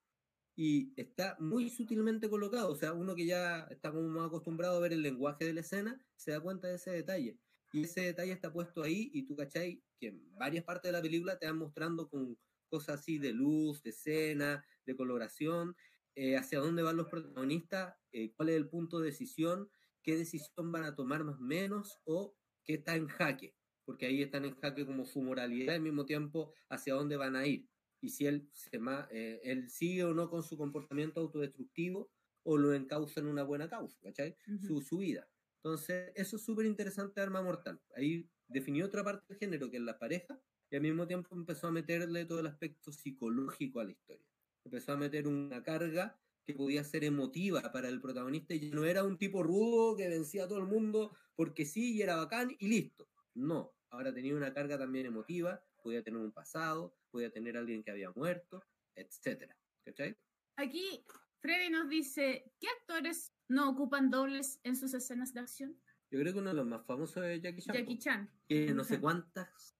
[0.64, 4.78] Y está muy sutilmente colocado, o sea, uno que ya está como más acostumbrado a
[4.78, 7.36] ver el lenguaje de la escena, se da cuenta de ese detalle.
[7.72, 11.02] Y ese detalle está puesto ahí, y tú cachai que en varias partes de la
[11.02, 12.38] película te van mostrando con
[12.68, 15.74] cosas así de luz, de escena, de coloración,
[16.14, 19.68] eh, hacia dónde van los protagonistas, eh, cuál es el punto de decisión,
[20.00, 24.22] qué decisión van a tomar más o menos o qué está en jaque, porque ahí
[24.22, 27.68] están en jaque como su moralidad al mismo tiempo hacia dónde van a ir.
[28.02, 28.80] Y si él, se
[29.10, 32.10] eh, él sigue o no con su comportamiento autodestructivo
[32.42, 34.36] o lo encausa en una buena causa, ¿cachai?
[34.66, 35.28] su, su vida.
[35.56, 37.80] Entonces, eso es súper interesante Arma Mortal.
[37.96, 41.68] Ahí definió otra parte del género, que es la pareja, y al mismo tiempo empezó
[41.68, 44.26] a meterle todo el aspecto psicológico a la historia.
[44.64, 49.04] Empezó a meter una carga que podía ser emotiva para el protagonista y no era
[49.04, 52.68] un tipo rudo que vencía a todo el mundo porque sí y era bacán y
[52.68, 53.08] listo.
[53.34, 57.90] No, ahora tenía una carga también emotiva, podía tener un pasado, podía tener alguien que
[57.90, 58.64] había muerto,
[58.96, 59.56] etcétera.
[59.84, 60.16] ¿Cachai?
[60.56, 61.04] Aquí
[61.40, 65.80] Freddy nos dice, ¿qué actores no ocupan dobles en sus escenas de acción?
[66.10, 67.74] Yo creo que uno de los más famosos es Jackie Chan.
[67.74, 68.30] Jackie Chan.
[68.48, 69.76] Que no sé cuántas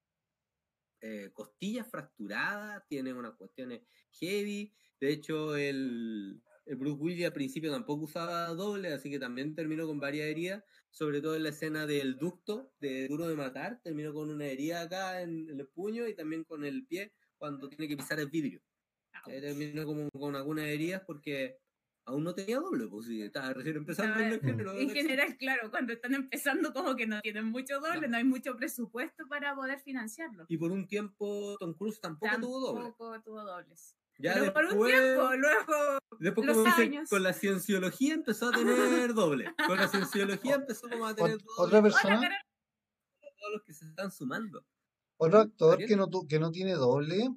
[1.01, 3.83] eh, costillas fracturadas, tiene unas cuestiones
[4.13, 4.75] heavy.
[5.01, 9.99] De hecho, el, Bruce Willis al principio tampoco usaba doble, así que también terminó con
[9.99, 14.31] varias heridas, sobre todo en la escena del ducto de Duro de Matar, terminó con
[14.31, 18.21] una herida acá en, el puño y también con el pie cuando tiene que pisar
[18.21, 18.63] el vidrio.
[19.25, 21.59] terminó como, con algunas heridas porque
[22.05, 24.73] aún no tenía doble, pues sí, estaba recién empezando en el género.
[24.77, 28.57] En general, claro, cuando están empezando como que no tienen mucho doble, no, hay mucho
[28.57, 30.47] presupuesto para poder financiarlo.
[30.49, 32.83] Y por un tiempo Tom Cruise tampoco, tuvo doble.
[32.83, 33.97] Tampoco tuvo dobles.
[34.19, 37.09] Ya Pero después, por un tiempo, luego después los como años.
[37.11, 39.47] con la cienciología empezó a tener doble.
[39.67, 41.53] Con la cienciología empezó como a tener doble.
[41.59, 42.31] Otra persona,
[43.21, 44.65] Todos los que se están sumando.
[45.17, 47.29] otro actor que no, tu- que no tiene doble,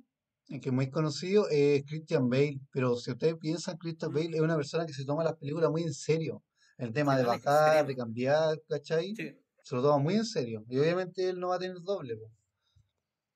[0.50, 2.60] eh, que es muy conocido, es Christian Bale.
[2.72, 4.16] Pero si ustedes piensan, Christian Mm.
[4.16, 6.44] Bale es una persona que se toma las películas muy en serio.
[6.78, 9.16] El tema de bajar, de cambiar, ¿cachai?
[9.16, 9.32] Sí.
[9.64, 10.64] Se lo toma muy en serio.
[10.68, 12.18] Y obviamente él no va a tener doble.
[12.18, 12.30] po.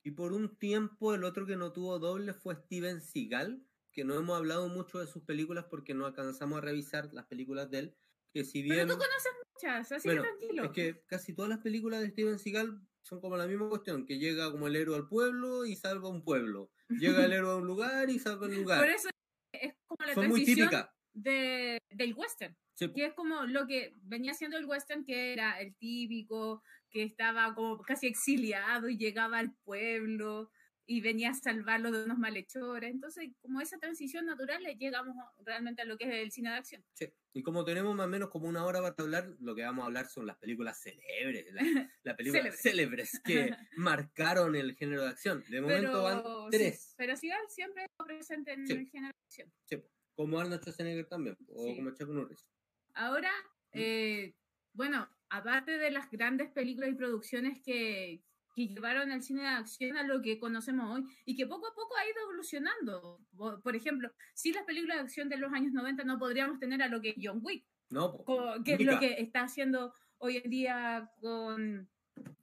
[0.04, 4.16] Y por un tiempo el otro que no tuvo doble fue Steven Seagal, que no
[4.16, 7.96] hemos hablado mucho de sus películas porque no alcanzamos a revisar las películas de él,
[8.32, 8.88] que si Pero bien...
[8.88, 10.64] tú conoces muchas, así Bueno, que tranquilo.
[10.66, 14.20] es que casi todas las películas de Steven Seagal son como la misma cuestión, que
[14.20, 16.72] llega como el héroe al pueblo y salva un pueblo.
[16.90, 18.80] Llega el héroe a un lugar y salva un lugar.
[18.80, 19.10] Por eso
[19.52, 20.70] es como la son transición
[21.14, 22.56] de, del western.
[22.76, 27.04] Sí, que es como lo que venía siendo el western, que era el típico, que
[27.04, 30.52] estaba como casi exiliado y llegaba al pueblo
[30.86, 32.90] y venía a salvarlo de unos malhechores.
[32.92, 35.16] Entonces, como esa transición natural, le llegamos
[35.46, 36.84] realmente a lo que es el cine de acción.
[36.94, 37.08] sí.
[37.32, 39.86] Y como tenemos más o menos como una hora para hablar, lo que vamos a
[39.86, 41.62] hablar son las películas célebres, la-
[42.04, 45.44] las películas célebres que marcaron el género de acción.
[45.48, 46.96] De momento van sí, tres.
[46.98, 48.74] pero Seagal siempre presente en Sí.
[48.74, 49.54] el género de acción.
[49.66, 49.78] Sí,
[50.16, 51.76] como Arnold Schwarzenegger también, o Sí.
[51.76, 52.50] como Chuck Norris.
[52.96, 53.32] Ahora,
[53.74, 53.78] Mm.
[53.80, 54.36] eh,
[54.74, 58.22] bueno, aparte de las grandes películas y producciones que,
[58.56, 61.74] que llevaron al cine de acción a lo que conocemos hoy y que poco a
[61.76, 63.20] poco ha ido evolucionando.
[63.64, 66.88] Por ejemplo, sin las películas de acción de los años 90 no podríamos tener a
[66.88, 68.24] lo que es John Wick, No,
[68.66, 71.90] que es lo que está haciendo hoy en día con,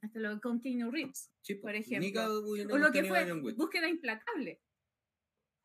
[0.01, 1.31] hasta lo- con Keanu Reeves.
[1.41, 2.07] Sí, por ejemplo.
[2.73, 3.31] O lo que fue.
[3.53, 4.61] Búsqueda Implacable.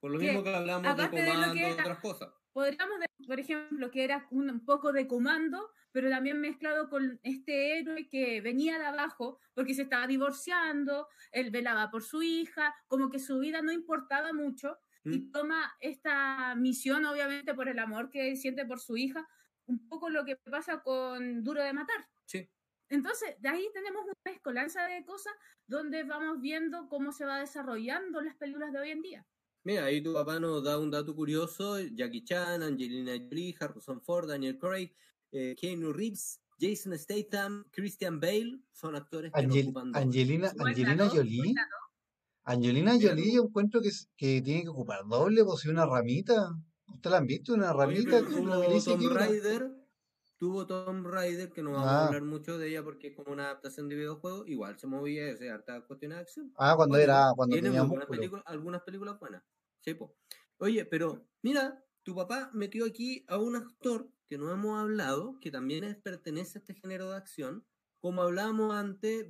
[0.00, 2.28] Por lo mismo que hablamos de aparte de lo que comando y era- otras cosas.
[2.52, 7.78] Podríamos decir, por ejemplo, que era un poco de comando, pero también mezclado con este
[7.78, 13.10] héroe que venía de abajo porque se estaba divorciando, él velaba por su hija, como
[13.10, 15.32] que su vida no importaba mucho y ¿Mm?
[15.32, 19.28] toma esta misión, obviamente, por el amor que siente por su hija,
[19.66, 22.08] un poco lo que pasa con Duro de Matar.
[22.24, 22.48] Sí.
[22.88, 25.32] Entonces, de ahí tenemos una mezcolanza de cosas
[25.66, 29.26] donde vamos viendo cómo se va desarrollando las películas de hoy en día.
[29.64, 31.78] Mira, ahí tu papá nos da un dato curioso.
[31.94, 34.92] Jackie Chan, Angelina Jolie, Harrison Ford, Daniel Craig,
[35.30, 40.04] eh, Keanu Reeves, Jason Statham, Christian Bale son actores que no Angel- ocupan doble.
[40.04, 41.54] Angelina, Angelina Jolie.
[42.44, 46.50] Angelina Jolie yo encuentro que, que tiene que ocupar doble, pues si una ramita.
[46.88, 47.54] ¿Usted la han visto?
[47.54, 48.48] Una Oye, ramita pero que tuvo
[49.14, 49.78] la
[50.42, 52.00] tuvo Tomb Raider, que no vamos Ah.
[52.00, 55.32] a hablar mucho de ella porque es como una adaptación de videojuego, igual se movía,
[55.32, 56.52] o sea, harta cuestiones de acción.
[56.56, 58.08] Ah, cuando Oye, era, cuando tiene músculo.
[58.08, 59.44] películas, algunas películas buenas.
[59.84, 60.16] Sí, po.
[60.58, 65.52] Oye, pero mira, tu papá metió aquí a un actor que no hemos hablado, que
[65.52, 67.64] también es- pertenece a este género de acción.
[68.00, 69.28] Como hablábamos antes,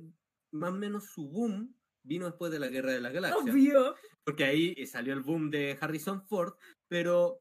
[0.51, 3.53] más o menos su boom vino después de la Guerra de las Galaxias.
[3.53, 3.93] Obvio.
[4.23, 6.53] Porque ahí salió el boom de Harrison Ford,
[6.87, 7.39] pero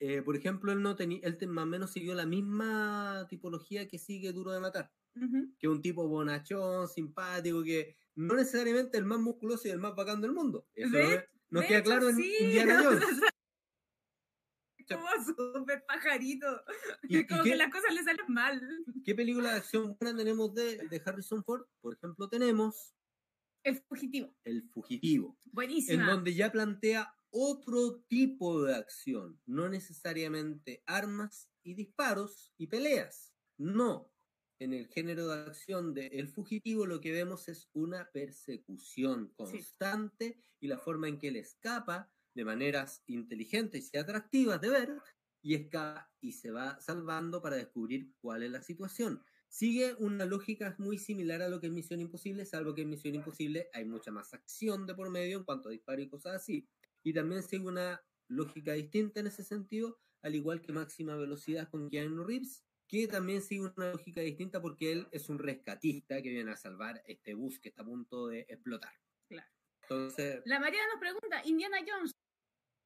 [0.00, 3.98] eh, por ejemplo, él no tenía, él más o menos siguió la misma tipología que
[3.98, 5.54] sigue Duro de Matar Ujú.
[5.58, 10.20] que un tipo bonachón, simpático, que no necesariamente el más musculoso y el más bacán
[10.20, 10.66] del mundo.
[10.74, 10.96] Eso
[11.50, 12.34] nos queda claro en sí.
[12.40, 13.04] Indiana Jones.
[14.88, 16.46] Como súper pajarito.
[17.04, 18.60] ¿Y- como que las cosas le salen mal.
[19.04, 21.62] ¿Qué película de acción buena tenemos de, de Harrison Ford?
[21.80, 22.94] Por ejemplo, tenemos
[23.62, 24.34] El fugitivo.
[24.44, 26.10] El Fugitivo, en Buenísima.
[26.10, 33.34] donde ya plantea otro tipo de acción, no necesariamente armas y disparos y peleas.
[33.58, 34.12] No.
[34.60, 40.38] En el género de acción de El Fugitivo lo que vemos es una persecución constante
[40.60, 44.96] y la forma en que él escapa de maneras inteligentes y atractivas de ver
[45.42, 49.24] y escapa y se va salvando para descubrir cuál es la situación.
[49.48, 53.16] Sigue una lógica muy similar a lo que es Misión Imposible, salvo que en Misión
[53.16, 56.68] Imposible hay mucha más acción de por medio en cuanto a disparos y cosas así.
[57.04, 61.88] Y también sigue una lógica distinta en ese sentido, al igual que Máxima Velocidad con
[61.90, 66.50] Keanu Reeves, que también sigue una lógica distinta porque él es un rescatista que viene
[66.52, 68.92] a salvar este bus que está a punto de explotar.
[69.28, 69.48] Claro.
[69.82, 72.10] Entonces, La María nos pregunta, Indiana Jones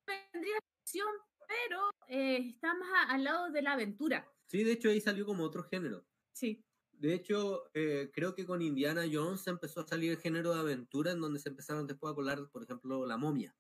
[0.06, 1.08] vendría acción,
[1.46, 4.30] pero eh, está más a- al lado de la aventura.
[4.46, 6.06] sí, de hecho ahí salió como otro género.
[6.32, 6.64] Sí.
[6.92, 11.12] De hecho, eh, creo que con Indiana Jones empezó a salir el género de aventura
[11.12, 13.54] en donde se empezaron después a colar, por ejemplo, La momia.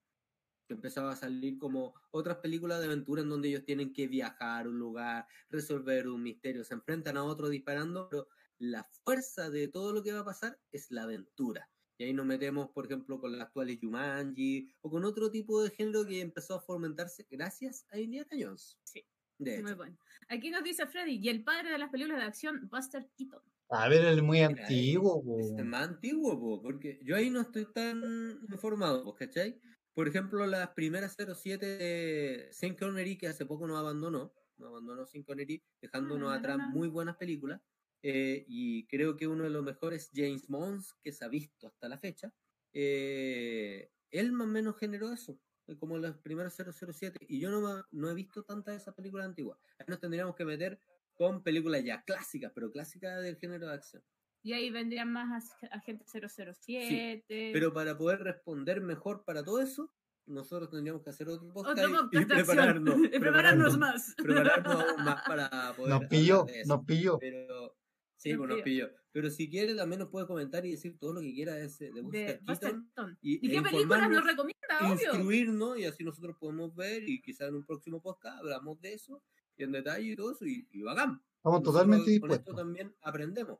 [0.68, 4.66] Que empezaba a salir como otras películas de aventura en donde ellos tienen que viajar
[4.66, 9.68] a un lugar, resolver un misterio, se enfrentan a otro disparando, pero la fuerza de
[9.68, 11.70] todo lo que va a pasar es la aventura.
[11.96, 15.70] Y ahí nos metemos, por ejemplo, con las actuales Jumanji o con otro tipo de
[15.70, 18.78] género que empezó a fomentarse gracias a Indiana Jones.
[18.84, 19.04] Sí.
[19.38, 19.76] De Muy hecho.
[19.76, 19.98] bueno.
[20.28, 23.42] Aquí nos dice Freddy, y el padre de las películas de acción, Buster Keaton.
[23.70, 25.22] A ver, es muy Mira, antiguo.
[25.24, 25.38] po.
[25.56, 29.60] Es más antiguo, po, porque yo ahí no estoy tan informado, ¿cachai?
[29.94, 35.24] Por ejemplo, las primeras 07 de Connery, que hace poco nos abandonó, nos abandonó Sean
[35.24, 37.60] Connery, dejándonos Ah, atrás muy buenas películas,
[38.02, 41.88] eh, y creo que uno de los mejores James Bonds que se ha visto hasta
[41.88, 42.32] la fecha,
[42.72, 47.84] eh, él más o menos generó eso, eh, como las primeras 007, y yo no,
[47.90, 49.58] no he visto tantas de esas películas antiguas.
[49.78, 50.80] Ahí nos tendríamos que meter
[51.14, 54.04] con películas ya clásicas, pero clásicas del género de acción.
[54.42, 57.50] Y ahí vendrían más ag- agentes 007.
[57.52, 59.92] Pero para poder responder mejor para todo eso,
[60.26, 64.14] nosotros tendríamos que hacer otro podcast Otro y- y, prepararnos, Y prepararnos más.
[64.16, 67.18] prepararnos aún más para poder Nos pilló, nos pilló.
[67.18, 67.76] Pero
[68.16, 68.90] sí, Nos pues nos pilló.
[69.10, 71.90] Pero si quiere también nos puede comentar y decir todo lo que quiera de, ese,
[71.90, 73.18] de Buster Keaton Keaton.
[73.22, 74.78] y, ¿Y e qué películas nos recomienda?
[74.82, 74.92] Obvio.
[74.92, 79.22] instruirnos y así nosotros podemos ver y quizás en un próximo podcast hablamos de eso
[79.56, 81.20] y en detalle y todo eso y, y bacán.
[81.38, 82.56] Estamos Nosotros totalmente Con esto dispuestos.
[82.56, 83.58] también aprendemos.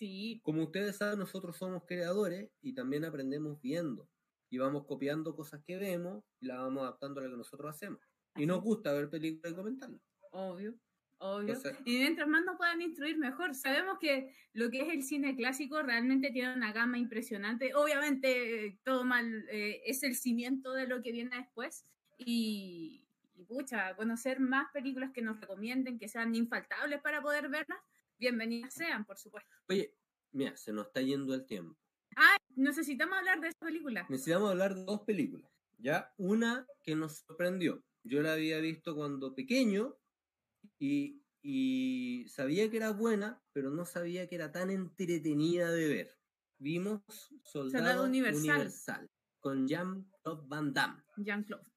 [0.00, 4.08] Sí, Como ustedes saben, nosotros somos creadores y también aprendemos viendo.
[4.48, 8.00] Y vamos copiando cosas que vemos y las vamos adaptando a lo que nosotros hacemos.
[8.34, 10.00] Y nos gusta ver películas y comentarlas.
[10.30, 10.74] obvio.
[11.18, 11.52] Obvio.
[11.52, 13.54] Entonces- y mientras más nos puedan instruir, mejor.
[13.54, 17.74] Sabemos que lo que es el cine clásico realmente tiene una gama impresionante.
[17.74, 21.84] Obviamente, eh, todo mal eh, es el cimiento de lo que viene después.
[22.16, 27.78] Y, y pucha, conocer más películas que nos recomienden, que sean infaltables para poder verlas,
[28.20, 29.50] bienvenidas sean, por supuesto.
[29.68, 29.96] Oye,
[30.32, 31.76] mira, se nos está yendo el tiempo.
[32.16, 34.06] Ah, necesitamos hablar de esa película.
[34.10, 35.50] necesitamos hablar de dos películas.
[35.78, 37.82] Ya, una que nos sorprendió.
[38.04, 39.96] Yo la había visto cuando pequeño
[40.78, 46.18] y, y sabía que era buena, pero no sabía que era tan entretenida de ver.
[46.58, 47.00] Vimos
[47.42, 48.50] Soldado, Soldado Universal.
[48.50, 49.10] Universal.
[49.38, 51.02] con Jean-Claude Van Damme.
[51.16, 51.70] Jean-Claude.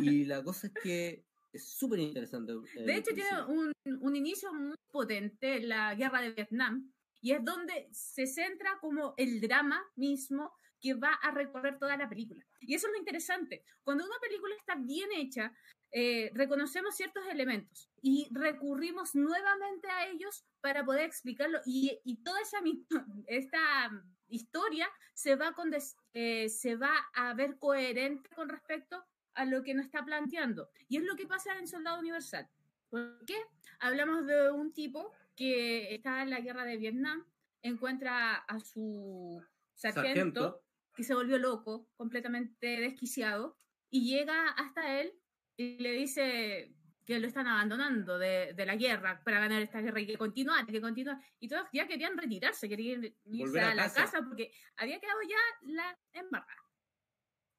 [0.00, 1.24] Y, y la cosa es que
[1.54, 2.52] es súper interesante.
[2.52, 7.44] eh, De hecho, tiene un, un inicio muy potente, la guerra de Vietnam, y es
[7.44, 12.44] donde se centra como el drama mismo que va a recorrer toda la película.
[12.60, 13.64] Y eso es lo interesante.
[13.82, 15.52] Cuando una película está bien hecha,
[15.90, 21.60] eh, reconocemos ciertos elementos y recurrimos nuevamente a ellos para poder explicarlo.
[21.64, 22.58] Y, y toda esa
[23.26, 23.90] esta
[24.28, 29.02] historia se va, con des- eh, se va a ver coherente con respecto
[29.34, 30.70] a lo que nos está planteando.
[30.88, 32.48] Y es lo que pasa en Soldado Universal.
[32.88, 33.36] ¿Por qué?
[33.80, 37.24] Hablamos de un tipo que está en la guerra de Vietnam,
[37.62, 39.42] encuentra a su
[39.74, 40.62] sargento, Sargento.
[40.94, 43.58] que se volvió loco, completamente desquiciado,
[43.90, 45.12] y llega hasta él
[45.56, 46.74] y le dice
[47.04, 50.64] que lo están abandonando de, de la guerra para ganar esta guerra y que continuar,
[50.66, 51.18] que continuar.
[51.38, 54.04] Y todos ya querían retirarse, querían irse Volver a, a la casa.
[54.04, 56.63] casa porque había quedado ya la embarrada.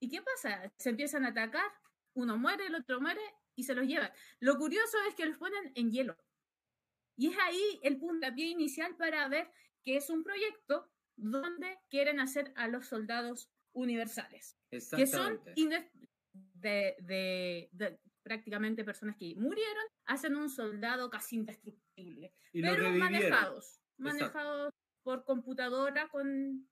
[0.06, 0.72] ¿Y qué pasa?
[0.78, 1.66] Se empiezan a atacar,
[2.14, 3.22] uno muere, el otro muere
[3.56, 4.12] y se los llevan.
[4.40, 6.16] Lo curioso es que los ponen en hielo.
[7.18, 9.50] Y es ahí el puntapié inicial para ver
[9.84, 17.70] que es un proyecto donde quieren hacer a los soldados universales, que son de, de-
[17.72, 24.04] de prácticamente personas que murieron, hacen un soldado casi indestructible, Y pero manejados, Exacto.
[24.04, 26.70] manejados por computadora con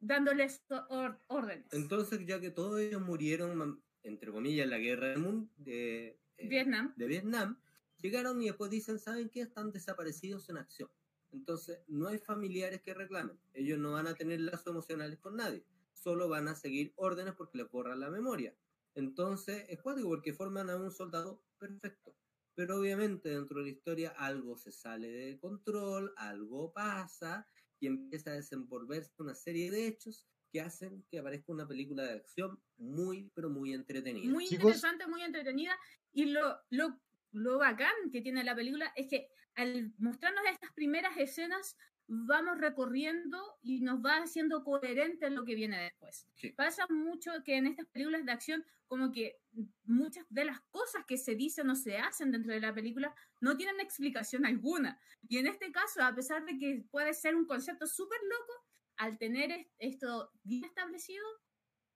[0.00, 1.72] dándoles or- órdenes.
[1.72, 6.48] Entonces, ya que todos ellos murieron, entre comillas, en la guerra del mundo de, eh,
[6.48, 6.94] Vietnam.
[6.96, 7.60] de Vietnam,
[8.00, 9.40] llegaron y después dicen, ¿saben qué?
[9.42, 10.90] Están desaparecidos en acción.
[11.32, 13.38] Entonces, no hay familiares que reclamen.
[13.52, 15.64] Ellos no van a tener lazos emocionales con nadie.
[15.92, 18.54] Solo van a seguir órdenes porque les borran la memoria.
[18.94, 22.14] Entonces, es cuático porque forman a un soldado perfecto.
[22.54, 27.46] Pero obviamente dentro de la historia algo se sale de control, algo pasa
[27.80, 32.14] y empieza a desenvolverse una serie de hechos que hacen que aparezca una película de
[32.14, 34.30] acción muy, pero muy entretenida.
[34.30, 34.64] muy Chicos.
[34.64, 35.76] interesante, muy entretenida.
[36.12, 37.00] Y lo, lo,
[37.32, 41.76] lo bacán que tiene la película es que al mostrarnos estas primeras escenas,
[42.08, 46.26] vamos recorriendo y nos va haciendo coherente lo que viene después.
[46.34, 46.50] Sí.
[46.50, 49.40] Pasa mucho que en estas películas de acción, como que
[49.84, 53.56] muchas de las cosas que se dicen o se hacen dentro de la película no
[53.56, 55.00] tienen explicación alguna.
[55.28, 58.52] Y en este caso, a pesar de que puede ser un concepto súper loco,
[58.98, 61.24] al tener es- esto bien establecido,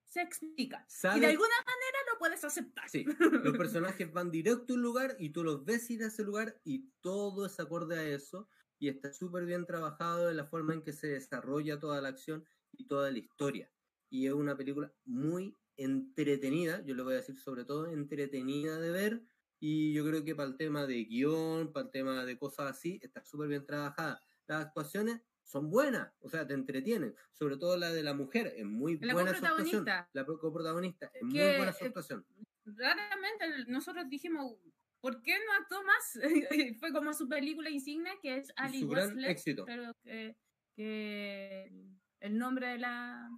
[0.04, 0.84] se explica.
[1.14, 2.88] Y de alguna manera lo puedes aceptar.
[2.90, 3.04] Sí,
[3.54, 6.60] los personajes van directo a un lugar y tú los ves ir a ese lugar
[6.64, 8.48] y todo es acorde a eso
[8.80, 12.44] y está súper bien trabajado en la forma en que se desarrolla toda la acción
[12.72, 13.70] y toda la historia.
[14.08, 18.90] Y es una película muy entretenida, yo le voy a decir sobre todo entretenida de
[18.90, 19.22] ver
[19.60, 22.98] y yo creo que para el tema de guion, para el tema de cosas así,
[23.02, 24.22] está súper bien trabajada.
[24.46, 28.64] Las actuaciones son buenas, o sea, te entretienen, sobre todo la de la mujer, es
[28.64, 29.84] muy La buena su actuación.
[30.12, 32.24] La coprotagonista, es muy buena su eh, actuación.
[32.64, 34.54] Raramente nosotros dijimos,
[35.00, 36.18] ¿por qué no actuó más?
[36.80, 39.64] Fue como su película insignia, que es Ali su gran Wexler, éxito.
[39.64, 40.36] Pero que,
[40.74, 41.72] que
[42.20, 43.28] el nombre de la,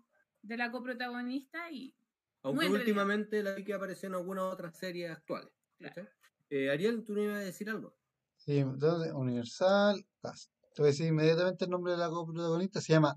[0.43, 1.95] de la coprotagonista y
[2.43, 5.53] Aunque últimamente la vi que apareció en algunas otras series actuales.
[5.79, 6.09] Claro.
[6.51, 7.97] Eh, Ariel, tú no ibas a decir algo.
[8.37, 10.51] Sí, entonces, Universal Cast.
[10.75, 12.81] Te voy a decir inmediatamente el nombre de la coprotagonista.
[12.81, 13.15] Se llama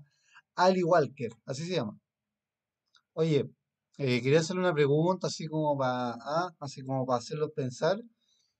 [0.54, 1.30] Ali Walker.
[1.44, 1.98] Así se llama.
[3.12, 3.50] Oye,
[3.98, 6.16] eh, quería hacerle una pregunta así como para
[6.60, 7.98] así como para hacerlos pensar.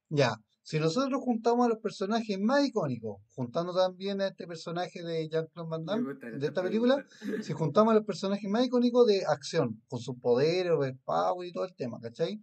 [0.08, 5.28] Ya, si nosotros juntamos a los personajes más icónicos, juntando también a este personaje de
[5.28, 7.06] Jean-Claude Van Damme, de esta película,
[7.42, 11.64] si juntamos a los personajes más icónicos de acción, con sus poderes, overpower y todo
[11.64, 12.42] el tema, ¿cachai?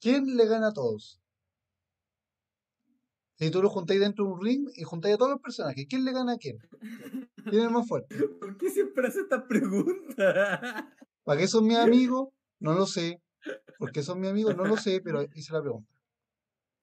[0.00, 1.20] ¿Quién le gana a todos?
[3.36, 6.04] Si tú los juntáis dentro de un ring y juntáis a todos los personajes, ¿quién
[6.04, 6.58] le gana a quién?
[7.44, 8.14] ¿Quién es el más fuerte?
[8.40, 10.84] ¿Por qué siempre haces estas preguntas?
[11.24, 12.28] ¿Para qué son mis amigos?
[12.60, 13.20] No lo sé.
[13.78, 14.56] ¿Por qué son mis amigos?
[14.56, 15.90] No lo sé, pero hice la pregunta.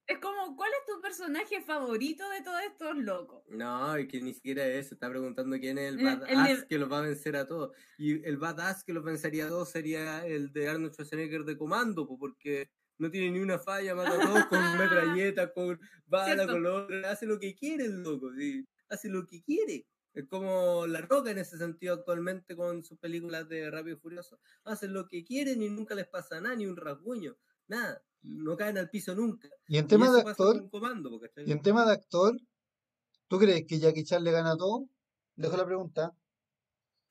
[0.08, 3.44] es como, ¿cuál es tu personaje favorito de todos estos locos?
[3.50, 4.96] no, es que ni siquiera es eso.
[4.96, 7.46] Está preguntando quién es el El- el badass de- que los va a vencer a
[7.48, 7.76] todos.
[7.98, 12.08] Y el badass que los vencería a todos sería el de Arnold Schwarzenegger de comando,
[12.08, 14.60] po, porque no tiene ni una falla, mata a todos con
[15.38, 16.54] metralleta, con bala, Cierto.
[16.54, 17.08] con lo otro.
[17.08, 18.66] Hace lo que quiere el loco, sí.
[18.90, 19.88] Hace lo que quiere.
[20.14, 24.40] Es como La Roca en ese sentido actualmente con sus películas de Rápido y Furioso.
[24.66, 27.38] Hacen lo que quieren y nunca les pasa nada, ni un rasguño,
[27.68, 28.04] nada.
[28.24, 29.50] No caen al piso nunca.
[29.68, 30.70] Y en tema eso de actor,
[31.46, 32.38] y en tema de actor,
[33.28, 34.88] ¿tú crees que Jackie Chan le gana a todo?
[35.36, 36.16] Dejo la pregunta.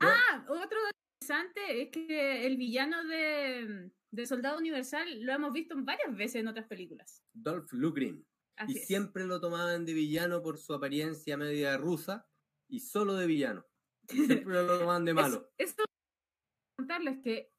[0.00, 0.78] ah, otro
[1.20, 6.48] interesante es que el villano de, de Soldado Universal lo hemos visto varias veces en
[6.48, 7.22] otras películas.
[7.32, 8.24] Dolph Lundgren.
[8.56, 8.86] Así y es.
[8.86, 12.26] siempre lo tomaban de villano por su apariencia media rusa
[12.68, 13.66] y solo de villano.
[14.08, 15.50] Y siempre lo tomaban de malo.
[15.56, 15.84] Es- esto
[16.76, 17.52] contarles que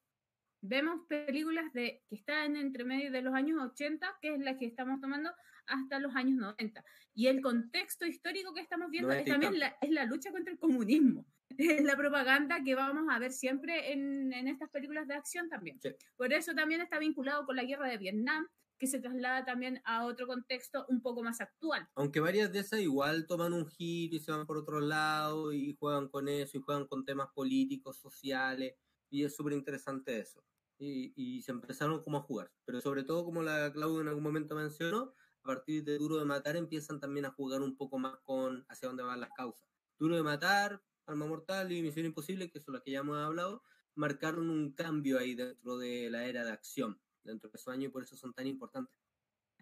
[0.64, 4.66] vemos películas de que están entre medio de los años 80, que es la que
[4.66, 5.30] estamos tomando,
[5.68, 6.84] hasta los años 90.
[7.14, 10.32] Y el contexto histórico que estamos viendo es 90 y también la, es la lucha
[10.32, 11.26] contra el comunismo.
[11.56, 15.80] Es la propaganda que vamos a ver siempre en, en estas películas de acción también.
[15.80, 15.90] Sí.
[16.16, 18.48] Por eso también está vinculado con la guerra de Vietnam,
[18.80, 21.88] que se traslada también a otro contexto un poco más actual.
[21.94, 25.76] Aunque varias de esas igual toman un giro y se van por otro lado y
[25.80, 28.74] juegan con eso y juegan con temas políticos, sociales.
[29.12, 30.44] Y es súper interesante eso.
[30.78, 32.52] Y, y se empezaron como a jugar.
[32.66, 35.14] Pero sobre todo, como la Claudia en algún momento mencionó,
[35.44, 38.88] a partir de Duro de Matar empiezan también a jugar un poco más con hacia
[38.88, 39.68] dónde van las causas.
[40.00, 43.62] Duro de Matar, Arma Mortal y Misión Imposible, que son las que ya hemos hablado,
[43.96, 47.92] marcaron un cambio ahí dentro de la era de acción, dentro de esos años y
[47.92, 49.03] por eso son tan importantes.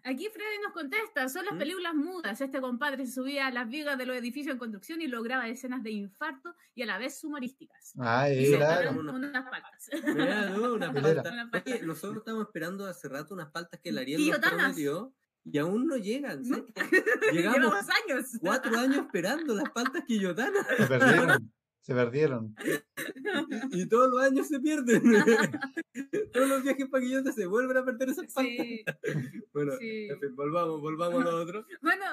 [0.04, 1.58] Aquí Freddy nos contesta, son las ¿Mm?
[1.58, 2.40] películas mudas.
[2.40, 5.82] Este compadre se subía a las vigas de los edificios en construcción y lograba escenas
[5.82, 7.92] de infarto y a la vez humorísticas.
[7.98, 8.74] Ah, Y se era.
[8.76, 9.90] fueron una- unas paltas.
[10.14, 10.72] Mira, ¿no?
[10.74, 11.22] Una Él era.
[11.22, 11.32] palta.
[11.32, 11.70] Una palta.
[11.70, 15.86] Oye, nosotros estamos esperando hace rato unas paltas que el Ariel nos prometió y aún
[15.86, 16.44] no llegan.
[16.44, 16.82] ¿sabes qué?
[17.32, 18.26] Llevamos Llegamos años.
[18.40, 20.66] cuatro años esperando las paltas quillotanas
[21.82, 22.54] Se perdieron.
[22.64, 22.72] Y,
[23.82, 25.02] y todos los años se pierden.
[26.32, 28.32] todos los viajes para Quillota se vuelven a perder esas.
[28.32, 28.84] Sí,
[29.52, 30.08] Bueno, sí.
[30.08, 31.66] en fin, volvamos, volvamos a lo otro.
[31.82, 32.04] Bueno,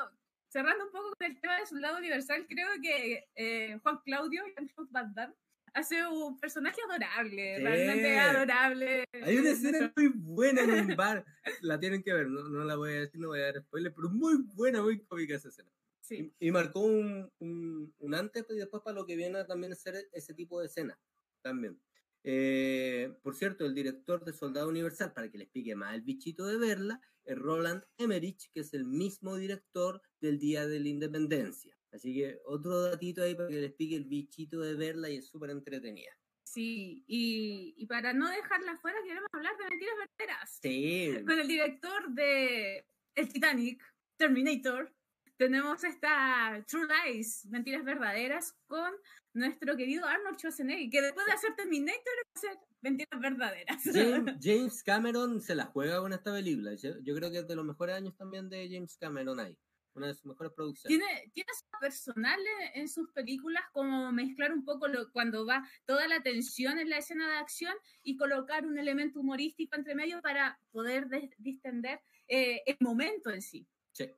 [0.50, 4.44] cerrando un poco con el tema de su lado universal, creo que eh, Juan Claudio,
[4.56, 5.36] Jean-Claude Van Damme,
[5.76, 7.64] hace un personaje adorable, Sí.
[7.64, 9.04] realmente adorable.
[9.24, 11.24] Hay una escena muy buena en un bar.
[11.62, 13.94] La tienen que ver, no, no la voy a decir, no voy a dar spoiler,
[13.94, 15.70] pero muy buena, muy cómica esa escena.
[16.10, 16.34] Sí.
[16.40, 19.76] Y, y marcó un, un, un antes y después para lo que viene a también
[19.76, 21.00] ser ese tipo de escena.
[21.44, 21.80] También.
[22.24, 26.48] Eh, por cierto, el director de Soldado Universal, para que les pique más el bichito
[26.48, 31.78] de verla, es Roland Emmerich, que es el mismo director del Día de la Independencia.
[31.92, 35.28] Así que otro datito ahí para que les pique el bichito de verla y es
[35.28, 36.12] súper entretenida.
[36.44, 40.60] Sí, y, y para no dejarla fuera, queremos hablar de mentiras verdaderas.
[40.60, 43.84] Sí, Con el director de El Titanic,
[44.18, 44.92] Terminator,
[45.40, 48.92] tenemos esta True Lies, mentiras verdaderas, con
[49.34, 53.82] nuestro querido Arnold Schwarzenegger, que después de hacer Terminator, va a hacer mentiras verdaderas.
[53.86, 56.76] James, James Cameron se la juega con esta película.
[56.76, 59.58] Yo, yo creo que es de los mejores años también de James Cameron ahí.
[59.94, 61.00] Una de sus mejores producciones.
[61.00, 62.40] Tiene, tiene su personal
[62.74, 66.90] en, en sus películas como mezclar un poco lo, cuando va toda la tensión en
[66.90, 67.74] la escena de acción
[68.04, 73.66] y colocar un elemento humorístico entre medio para poder distender eh, el momento en sí.
[73.94, 74.12] Sí.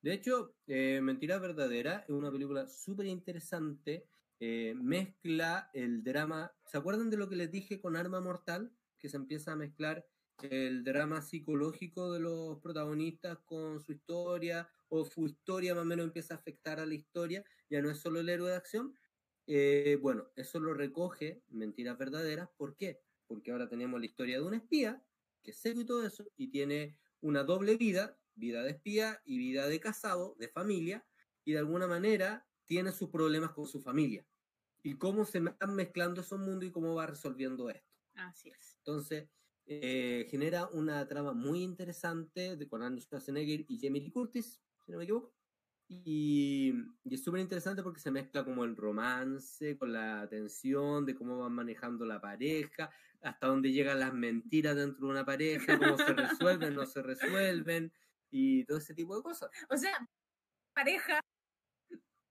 [0.00, 4.06] De hecho, eh, Mentira Verdadera es una película súper interesante.
[4.40, 6.52] eh, mezcla el drama.
[6.64, 8.70] ¿Se acuerdan de lo que les dije con Arma Mortal?
[9.00, 10.06] Que se empieza a mezclar
[10.42, 16.06] el drama psicológico de los protagonistas con su historia, o su historia más o menos
[16.06, 18.94] empieza a afectar a la historia, ya no es solo el héroe de acción.
[19.46, 22.48] Eh, bueno, eso lo recoge Mentiras Verdaderas.
[22.56, 23.00] ¿Por qué?
[23.26, 25.02] Porque ahora tenemos la historia de un espía,
[25.42, 29.38] que es serio y todo eso, y tiene una doble vida, vida de espía y
[29.38, 31.04] vida de casado, de familia,
[31.44, 34.26] y de alguna manera tiene sus problemas con su familia.
[34.82, 37.88] Y cómo se están mezclando esos mundos y cómo va resolviendo esto.
[38.14, 38.76] Así es.
[38.78, 39.28] Entonces,
[39.66, 44.92] eh, genera una trama muy interesante de, con Arnold Schwarzenegger y Jamie Lee Curtis, si
[44.92, 45.34] no me equivoco.
[45.88, 46.72] Y,
[47.04, 51.38] y es súper interesante porque se mezcla como el romance con la tensión de cómo
[51.38, 52.90] van manejando la pareja,
[53.22, 57.92] hasta dónde llegan las mentiras dentro de una pareja, cómo se resuelven, no se resuelven,
[58.30, 59.50] y todo ese tipo de cosas.
[59.70, 60.08] O sea,
[60.74, 61.20] pareja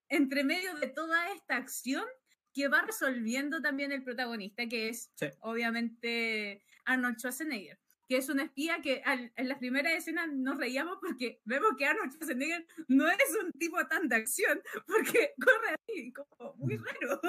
[0.09, 2.05] entre medio de toda esta acción
[2.53, 5.27] que va resolviendo también el protagonista, que es Sí.
[5.41, 10.97] obviamente Arnold Schwarzenegger, que es un espía que al- en las primeras escenas nos reíamos
[11.01, 16.13] porque vemos que Arnold Schwarzenegger no es un tipo tan de acción, porque corre así,
[16.13, 17.21] como muy raro.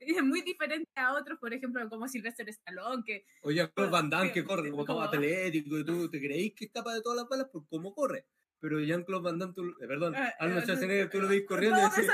[0.00, 4.28] Y es muy diferente a otros, por ejemplo, como Sylvester Stallone, que Oye, Van Damme
[4.32, 7.28] que que- corre como como- atlético y tú te creéis que escapa de todas las
[7.28, 8.26] balas por cómo corre.
[8.62, 11.80] Pero Jean-Claude Van Damme, tú, eh, perdón, Ah, Arnold eh, Schwarzenegger, tú lo ves corriendo
[11.80, 12.12] y decís.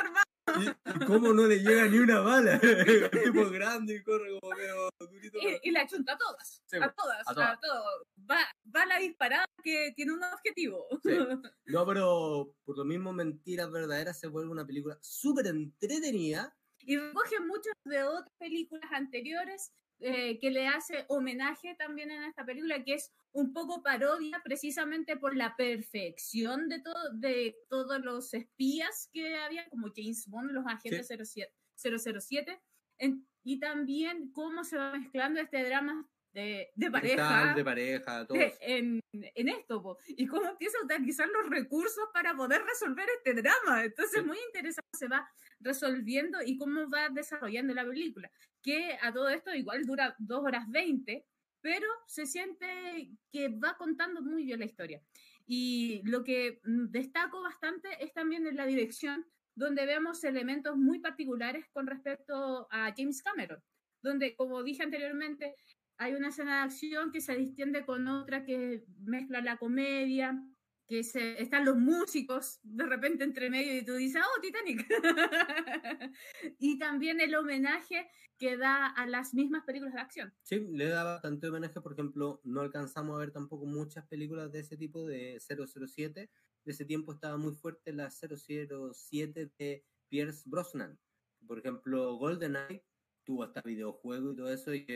[0.56, 2.54] ¿Y, cómo no le llega ni una bala?
[2.62, 5.38] El tipo grande y corre como medio durito.
[5.38, 7.60] Y, y la chunta a todas, Sí, a todas, a a, todas.
[7.60, 7.84] todo.
[8.30, 8.40] Va,
[8.74, 10.86] va la disparada que tiene un objetivo.
[11.02, 11.10] Sí.
[11.66, 16.56] No, pero por lo mismo Mentiras Verdaderas se vuelve una película súper entretenida.
[16.78, 19.70] Y recoge muchas de otras películas anteriores
[20.00, 25.16] eh, que le hace homenaje también en esta película, que es un poco parodia precisamente
[25.16, 30.66] por la perfección de, todo, de todos los espías que había, como James Bond, los
[30.66, 32.60] agentes 07, 007,
[32.98, 38.26] en- y también cómo se va mezclando este drama de, de pareja Tal, de pareja,
[38.26, 38.38] todo.
[38.38, 43.06] de- en, en esto, po, y cómo empieza a utilizar los recursos para poder resolver
[43.16, 43.84] este drama.
[43.84, 44.26] Entonces, Sí.
[44.26, 45.28] muy interesante se va
[45.60, 48.30] resolviendo y cómo va desarrollando la película,
[48.62, 51.24] que a todo esto igual dura dos horas 20,
[51.60, 55.02] pero se siente que va contando muy bien la historia.
[55.46, 61.00] Y lo que mm, destaco bastante es también en la dirección, donde vemos elementos muy
[61.00, 63.62] particulares con respecto a James Cameron,
[64.02, 65.56] donde, como dije anteriormente,
[65.96, 70.40] hay una escena de acción que se distiende con otra que mezcla la comedia,
[70.88, 74.86] que se, están los músicos de repente entre medio y tú dices, oh, Titanic.
[76.58, 78.08] y también el homenaje
[78.38, 80.34] que da a las mismas películas de acción.
[80.42, 84.60] Sí, le da bastante homenaje, por ejemplo, no alcanzamos a ver tampoco muchas películas de
[84.60, 86.30] ese tipo de 007.
[86.64, 90.98] De ese tiempo estaba muy fuerte la 007 de Pierce Brosnan.
[91.46, 92.82] Por ejemplo, GoldenEye
[93.24, 94.86] tuvo hasta videojuego y todo eso, y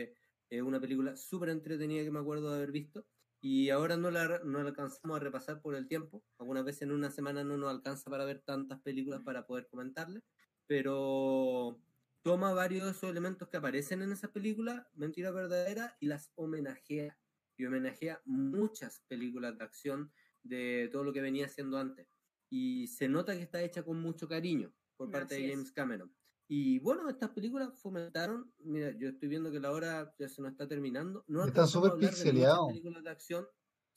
[0.49, 3.05] es una película súper entretenida que me acuerdo de haber visto.
[3.45, 6.23] Y ahora no la, no la alcanzamos a repasar por el tiempo.
[6.39, 10.23] Algunas veces en una semana no nos alcanza para ver tantas películas para poder comentarles.
[10.65, 11.77] Pero
[12.21, 17.19] toma varios de esos elementos que aparecen en esa película, Mentira Verdadera, y las homenajea.
[17.57, 22.07] Y homenajea muchas películas de acción de todo lo que venía haciendo antes.
[22.49, 25.51] Y se nota que está hecha con mucho cariño por parte de es.
[25.51, 26.15] James Cameron.
[26.55, 30.51] Y bueno, estas películas fomentaron, mira, yo estoy viendo que la hora ya se nos
[30.51, 31.25] está terminando.
[31.27, 32.67] No a súper de pixeleados.
[32.67, 33.47] películas de acción.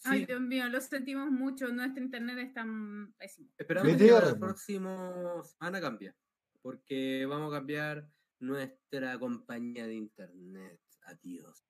[0.05, 3.51] Ay, Dios mío, lo sentimos mucho, nuestro internet es tan pésimo.
[3.59, 6.15] Esperamos que la próxima semana cambie,
[6.63, 8.09] porque vamos a cambiar
[8.41, 10.81] nuestra compañía de internet.
[11.03, 11.63] Adiós.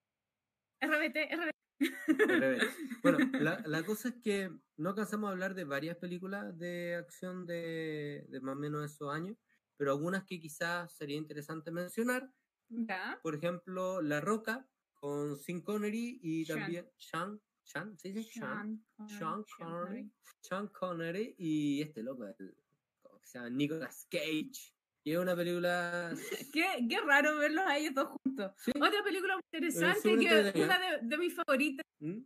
[0.80, 1.56] RBT, RBT.
[3.02, 7.44] Bueno, la, la cosa es que no alcanzamos a hablar de varias películas de acción
[7.44, 9.36] de, de más o menos esos años,
[9.76, 12.30] pero algunas que quizás sería interesante mencionar.
[12.68, 13.18] Ya.
[13.22, 16.58] Por ejemplo, La Roca con Sean Connery y Sean.
[16.60, 18.84] también Sean, Sean, ¿se dice Sean?
[19.06, 20.10] Sean Sean Connery.
[20.40, 22.56] Sean Connery y este loco, el,
[23.02, 23.50] ¿cómo se llama?
[23.50, 24.74] Nicolas Cage.
[25.04, 26.12] Y es una película
[26.52, 28.52] Qué, qué raro verlos a ellos dos juntos.
[28.56, 28.72] Sí.
[28.74, 30.64] Otra película muy interesante, que entretenida.
[30.64, 32.18] una de, de mis favoritas, ¿Mm?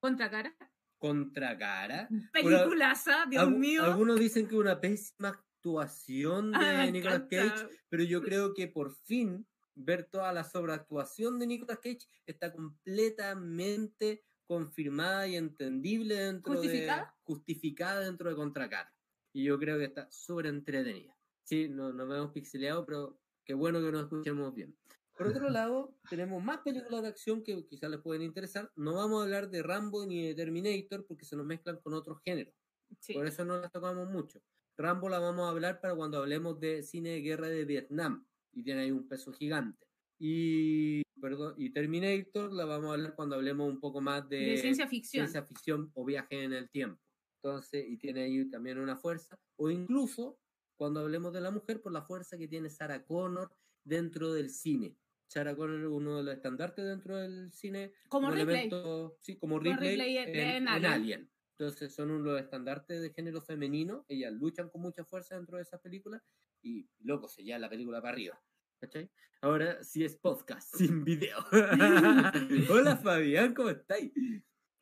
[0.00, 0.56] Contra Cara.
[1.00, 2.08] contra cara.
[2.32, 3.84] Peliculaza, Dios mío.
[3.84, 7.24] Algunos dicen que una pésima actuación de Ah, Nicolas.
[7.30, 12.52] Cage, pero yo creo que por fin ver toda la sobreactuación de Nicolas Cage está
[12.52, 17.02] completamente confirmada y entendible dentro ¿Justificada?
[17.02, 18.92] de justificada dentro de Contracara.
[19.32, 21.14] Y yo creo que está súper entretenida.
[21.44, 24.76] Sí, no, nos vemos pixeleados, pero qué bueno que nos escuchemos bien.
[25.16, 28.70] Por otro lado, tenemos más películas de acción que quizás les pueden interesar.
[28.74, 32.20] No vamos a hablar de Rambo ni de Terminator porque se nos mezclan con otros
[32.24, 32.54] géneros.
[33.00, 33.12] Sí.
[33.12, 34.40] Por eso no las tocamos mucho.
[34.78, 38.26] Rambo la vamos a hablar para cuando hablemos de cine de guerra de Vietnam.
[38.52, 39.86] Y tiene ahí un peso gigante.
[40.20, 44.56] Y, perdón, y Terminator la vamos a hablar cuando hablemos un poco más de, de
[44.58, 45.26] ciencia ficción.
[45.26, 47.00] ciencia ficción o viaje en el tiempo.
[47.42, 49.38] Entonces, y tiene ahí también una fuerza.
[49.56, 50.38] O incluso
[50.76, 53.50] cuando hablemos de la mujer, por la fuerza que tiene Sarah Connor
[53.84, 54.96] dentro del cine.
[55.28, 58.68] Sarah Connor es uno de los estandartes dentro del cine Como Ripley.
[58.68, 60.92] elemento- sí, como Como Ripley, Ripley en- en, en en Alien.
[60.92, 61.30] Alien.
[61.58, 64.04] Entonces son uno de los estandartes de género femenino.
[64.08, 66.22] Ellas luchan con mucha fuerza dentro de esas películas
[66.62, 68.40] y, loco, se lleva la película para arriba.
[68.80, 69.10] ¿Cachai?
[69.40, 71.38] Ahora sí es podcast, sin video.
[72.70, 74.12] Hola Fabián, ¿cómo estáis?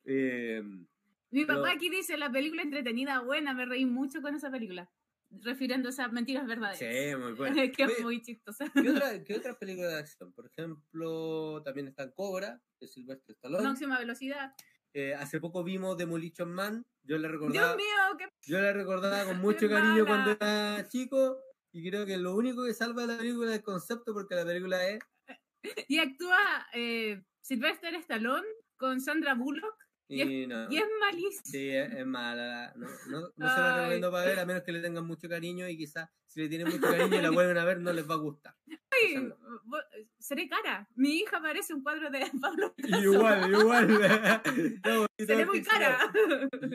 [0.03, 0.61] Eh,
[1.31, 4.91] Mi pero- papá aquí dice, la película entretenida, buena, me reí mucho con esa película.
[5.31, 6.77] Refiriéndose a mentiras verdaderas.
[6.77, 7.55] sí, muy bueno.
[7.75, 8.71] que es muy chistosa.
[8.71, 10.31] ¿Qué otra, ¿Qué otra película de acción?
[10.31, 13.63] Por ejemplo, también está Cobra, de Sylvester Stallone.
[13.63, 14.53] Máxima velocidad.
[14.97, 16.83] Eh, hace poco vimos Demolition Man.
[17.03, 17.85] Yo la Dios recordaba, mío,
[18.17, 21.37] qué yo la recordaba con mucho cariño cuando era chico.
[21.71, 24.43] Y creo que lo único que salva de la película es el concepto, porque la
[24.43, 24.99] película es.
[25.87, 26.39] Y actúa
[26.73, 29.75] eh, Sylvester Stallone con Sandra Bullock
[30.07, 30.67] Y Y no.
[30.71, 31.45] y es malísimo.
[31.45, 32.73] Sí, es, es mala.
[32.75, 35.69] No, no, no se la recomiendo para ver, a menos que le tengan mucho cariño.
[35.69, 38.15] Y quizás si le tienen mucho cariño y la vuelven a ver, no les va
[38.15, 38.55] a gustar.
[40.19, 40.87] Seré cara.
[40.95, 43.03] Mi hija parece un cuadro de Pablo Picasso.
[43.13, 43.87] Igual, igual.
[45.17, 46.11] Seré muy cara.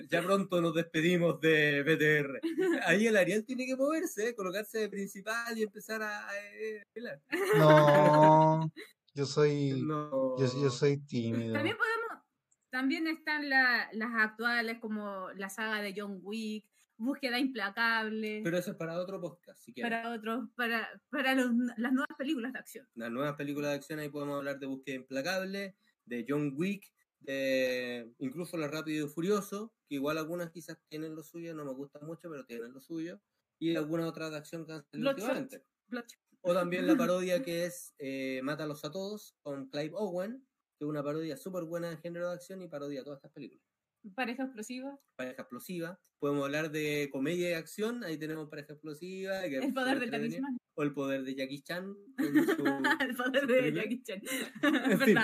[0.08, 2.40] Ya pronto nos despedimos de BTR.
[2.86, 7.20] Ahí el Ariel tiene que moverse, colocarse de principal y empezar a, eh, bailar.
[7.58, 8.70] No,
[9.14, 10.36] yo soy, No.
[10.38, 11.52] yo, yo soy tímido.
[11.52, 12.24] También podemos,
[12.70, 16.64] también están la- las actuales como la saga de John Wick.
[17.04, 18.40] Búsqueda implacable.
[18.44, 19.90] Pero eso es para otro podcast, si quieres.
[19.92, 22.88] para otros, para, para los- las nuevas películas de acción.
[22.94, 28.12] Las nuevas películas de acción, ahí podemos hablar de Búsqueda Implacable, de John Wick, de
[28.18, 32.04] incluso La Rápido y Furioso, que igual algunas quizás tienen lo suyo, no me gustan
[32.06, 33.20] mucho, pero tienen lo suyo,
[33.58, 35.64] y algunas otras de acción que han salido últimamente.
[36.40, 40.44] O también la parodia que es eh, Mátalos a Todos, con Clive Owen,
[40.76, 43.64] que es una parodia súper buena de género de acción y parodia todas estas películas.
[44.14, 44.98] Pareja explosiva.
[45.16, 45.98] Pareja explosiva.
[46.18, 49.42] Podemos hablar de comedia y acción, ahí tenemos pareja explosiva.
[49.42, 50.56] que El poder del talismán.
[50.74, 51.94] O el poder de Jackie Chan.
[52.18, 52.66] su-
[53.00, 53.72] El poder de.
[53.72, 54.22] Jackie Chan.
[54.62, 55.18] En fin.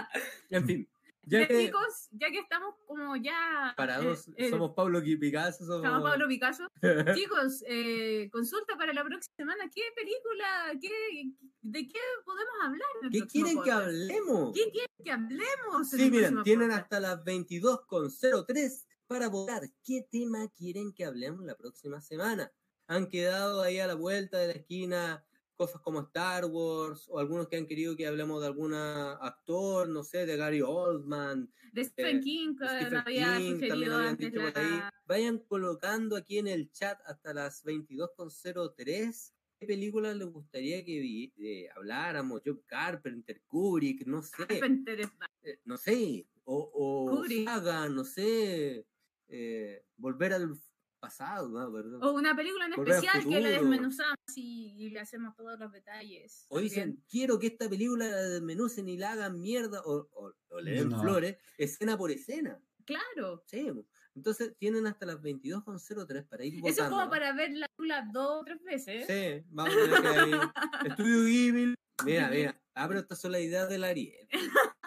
[0.50, 0.88] En fin,
[1.28, 3.74] Ya, ya que chicos, ya que estamos como ya.
[3.76, 5.84] parados, eh, somos Pablo Picasso, somos...
[5.84, 6.66] Estamos Pablo Picasso.
[7.14, 9.70] Chicos, eh, consulta para la próxima semana.
[9.74, 13.12] ¿Qué película, qué, de qué podemos hablar?
[13.12, 14.54] ¿Qué quieren que hablemos?
[14.54, 15.90] ¿Qué quieren que hablemos?
[15.90, 16.84] Sí, miren, tienen podcast?
[16.84, 22.50] hasta las 22.03 para votar qué tema quieren que hablemos la próxima semana.
[22.86, 25.27] Han quedado ahí a la vuelta de la esquina
[25.58, 30.04] cosas como Star Wars o algunos que han querido que hablemos de algún actor, no
[30.04, 34.32] sé, de Gary Oldman, De Stephen eh, King, que Stephen había King, también sugerido antes
[34.32, 34.80] dicho por ahí.
[35.06, 41.34] Vayan colocando aquí en el chat hasta las 22.03 qué películas les gustaría que vi-
[41.36, 45.00] eh, habláramos, Joe Carpenter, Kubrick, no sé, Carpenter
[45.42, 48.86] eh, no sé, o, o saga, no sé,
[49.28, 50.54] eh, volver al
[50.98, 51.72] pasado, ¿no?
[51.72, 52.02] Perdón.
[52.02, 53.50] O una película en Volver especial que futuro.
[53.50, 56.46] desmenuzamos y, y le hacemos todos los detalles.
[56.48, 60.60] O dicen, quiero que esta película la desmenucen y la hagan mierda, o, o- o
[60.60, 61.00] le den No.
[61.00, 62.60] flores, escena por escena.
[62.84, 63.42] Claro.
[63.46, 63.70] Sí,
[64.14, 66.68] entonces tienen hasta las 22.03 para ir votando.
[66.70, 69.06] Eso es como para ver la película dos o tres veces.
[69.06, 70.30] Sí, vamos a ver que hay
[70.90, 71.74] Estudio Ghibli.
[72.04, 72.60] Mira, mira.
[72.74, 74.28] Ah, pero estas son las ideas del Ariel.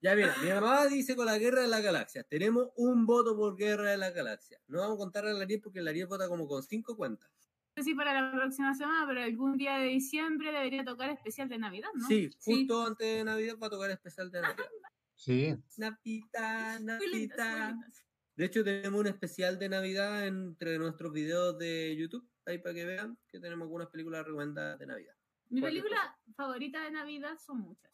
[0.00, 2.26] Ya mira, mi mamá dice con la guerra de las galaxias.
[2.28, 4.60] Tenemos un voto por guerra de las galaxias.
[4.68, 7.30] No vamos a contar al Ariel porque el Ariel vota como con cinco cuentas.
[7.76, 11.48] No sé si para la próxima semana, pero algún día de diciembre debería tocar especial
[11.48, 12.06] de Navidad, ¿no?
[12.06, 14.66] Sí, justo antes de Navidad va a tocar especial de Navidad.
[15.18, 15.56] Sí.
[15.78, 16.78] Navidad.
[17.10, 18.04] lindas.
[18.36, 22.28] De hecho, tenemos un especial de Navidad entre nuestros videos de YouTube.
[22.44, 25.14] Ahí para que vean que tenemos algunas películas recomendadas de Navidad.
[25.48, 27.90] Mi película favorita de Navidad son muchas.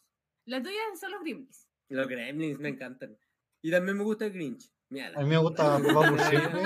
[0.46, 1.68] La tuya son los Gremlins.
[1.92, 3.16] Los Gremlins me encantan.
[3.62, 4.70] Y también me gusta el Grinch.
[5.14, 6.62] A mí me gusta Papá por siempre.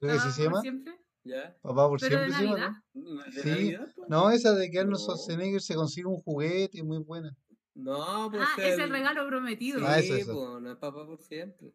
[0.00, 0.60] Creo que Ah, se por llama.
[0.60, 0.98] siempre.
[1.24, 1.56] ¿Ya?
[1.62, 2.84] Papá por Pero de siempre se llama.
[2.94, 3.22] ¿no?
[3.24, 3.48] ¿De Sí.
[3.50, 4.06] Navidad, po?
[4.08, 4.98] No, esa de que Arnold No.
[4.98, 7.36] Schwarzenegger se consigue un juguete y muy buena.
[7.74, 9.78] No, pues Ah, es el regalo prometido.
[9.78, 10.32] Sí, Ah, eso, eso.
[10.34, 11.72] po, no es papá por siempre.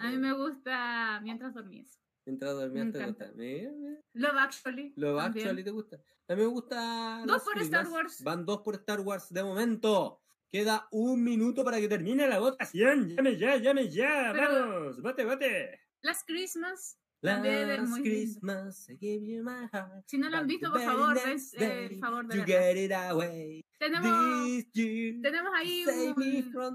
[0.00, 2.00] A mí me gusta Mientras dormías.
[2.24, 3.24] Mientras dormías me te encanta.
[3.26, 3.38] gusta.
[3.42, 4.00] Mira, mira.
[4.14, 4.92] Love Actually.
[4.96, 5.46] Lo también.
[5.46, 5.96] actually te gusta.
[6.28, 7.22] A mí me gusta.
[7.26, 7.88] Dos por Star.
[7.88, 8.22] Wars.
[8.22, 10.20] Van dos por Star Wars de momento.
[10.50, 13.08] Queda un minuto para que termine la votación.
[13.10, 14.30] Llame ya, llame ya.
[14.32, 15.80] Pero- Vamos, vote, vote.
[16.02, 16.98] Last Christmas.
[17.20, 17.96] Lindo.
[18.00, 20.04] Christmas, I gave you my heart.
[20.06, 22.64] Si no lo han visto, por favor, next es, eh, favor de You verla.
[22.72, 23.64] get it away.
[23.76, 25.84] Tenemos, tenemos ahí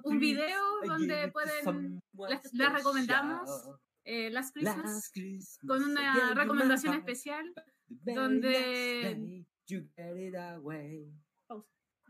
[0.03, 3.49] un, video give donde pueden las- las recomendamos.
[4.03, 5.09] eh, Last Christmas
[5.65, 7.53] con una recomendación especial
[7.87, 11.09] donde- you get it away.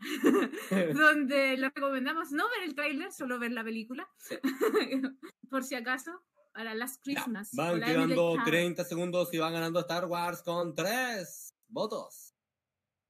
[0.93, 4.07] donde le recomendamos no ver el tráiler, solo ver la película.
[5.49, 6.23] Por si acaso,
[6.53, 7.49] para Last Ya, Christmas.
[7.53, 8.45] Van la Emily quedando Blunt.
[8.45, 12.33] 30 segundos y van ganando Star Wars con 3 votos.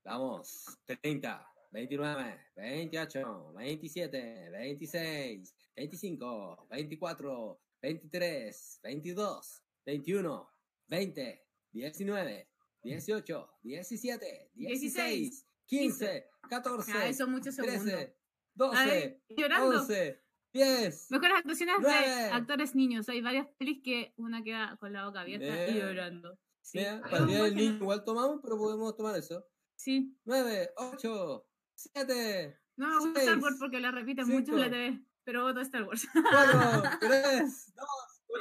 [0.05, 10.49] Vamos, 30, 29, 28, 27, 26, 25, 24, 23, 22, 21,
[10.87, 12.49] 20, 19,
[12.83, 17.83] 18, 17, 16, 15, 14, Ah, son muchos segundos.
[17.83, 18.13] 13, Ay,
[18.55, 19.79] 12, llorando.
[19.79, 21.11] 11, 10.
[21.11, 22.07] Mejores actuaciones Nueve.
[22.07, 23.09] de actores niños.
[23.09, 25.85] Hay varias pelis que una queda con la boca abierta y Mira.
[25.87, 26.37] llorando.
[26.61, 26.79] Sí.
[27.01, 29.45] Para el día del niño igual tomamos, pero podemos tomar eso.
[29.75, 30.15] Sí.
[30.25, 31.45] 9, 8,
[31.75, 35.03] 7, No me gusta Star Wars porque la repiten mucho en la TV.
[35.25, 36.05] Pero voto Star Wars.
[36.13, 37.87] 4, 3, 2,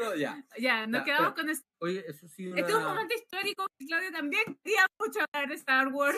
[0.00, 0.44] 1, ya.
[0.58, 1.66] ya, nos Ya, quedamos pero- con esto.
[1.80, 2.60] Oye, eso sí una...
[2.60, 3.66] Este es un momento histórico.
[3.78, 6.16] y Claudia también quería mucho hablar de Star Wars.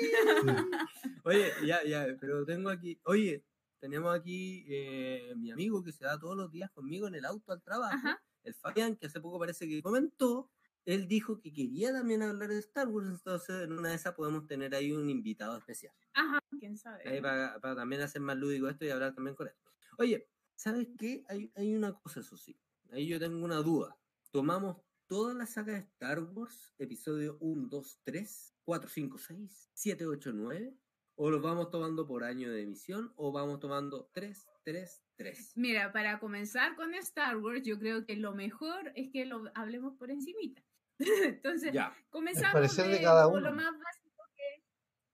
[1.24, 2.98] Oye, ya, ya, pero tengo aquí...
[3.04, 3.44] Oye,
[3.80, 7.52] tenemos aquí eh, mi amigo que se da todos los días conmigo en el auto
[7.52, 7.94] al trabajo.
[7.94, 8.22] Ajá.
[8.42, 10.50] El Fabián, que hace poco parece que comentó.
[10.86, 14.46] Él dijo que quería también hablar de Star Wars, entonces en una de esas podemos
[14.46, 15.94] tener ahí un invitado especial.
[16.12, 17.08] Ajá, quién sabe.
[17.08, 19.54] Ahí para, para también hacer más lúdico esto y hablar también con él.
[19.96, 21.24] Oye, ¿sabes qué?
[21.30, 22.54] Hay, hay una cosa, eso sí.
[22.94, 23.98] Ahí yo tengo una duda.
[24.30, 24.76] Tomamos
[25.08, 30.30] toda la saga de Star Wars, episodio 1, 2, 3, 4, 5, 6, 7, 8,
[30.32, 30.78] 9,
[31.16, 33.12] ¿O los vamos tomando por año de emisión?
[33.16, 35.52] ¿O vamos tomando 3, 3, 3?
[35.56, 39.96] Mira, para comenzar con Star Wars, yo creo que lo mejor es que lo hablemos
[39.96, 40.62] por encimita.
[40.98, 41.96] Entonces, Ya.
[42.10, 43.40] comenzamos parecer de de cada uno.
[43.40, 44.64] lo más básico que es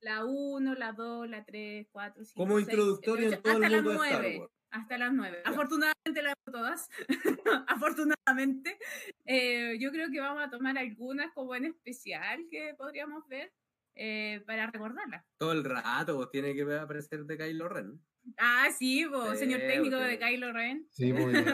[0.00, 3.82] la 1, la 2, la 3, 4, 5, Como introductorio en todo el hasta las
[3.84, 4.38] mundo de Star 9.
[4.40, 4.52] Wars.
[4.70, 5.42] Hasta las 9.
[5.44, 5.50] Ya.
[5.50, 6.88] Afortunadamente las veo todas.
[7.66, 8.78] Afortunadamente.
[9.24, 13.52] Eh, yo creo que vamos a tomar algunas como en especial que podríamos ver
[13.94, 15.24] eh, para recordarlas.
[15.38, 18.00] Todo el rato pues, tiene que aparecer de Kylo Ren.
[18.36, 20.86] Ah, sí, po, Sí, señor técnico porque- de Kylo Ren.
[20.90, 21.44] Sí, muy bien.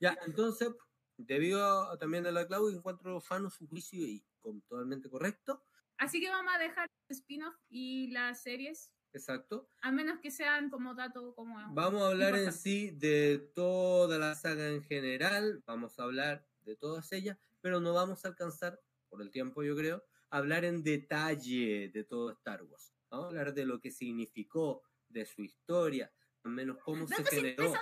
[0.00, 0.68] ya, entonces,
[1.16, 5.64] debido a- también a la Claudia, encuentro fan su juicio y con- totalmente correcto.
[5.98, 9.68] Así que vamos a dejar los spin-off y las series, Exacto.
[9.82, 11.56] a menos que sean como dato como...
[11.74, 16.76] Vamos a hablar en sí de toda la saga en general, vamos a hablar de
[16.76, 20.82] todas ellas, pero no vamos a alcanzar, por el tiempo yo creo, a hablar en
[20.82, 22.94] detalle de todo Star Wars.
[23.10, 26.10] Vamos a hablar de lo que significó, de su historia,
[26.44, 27.72] al menos cómo se Datos generó,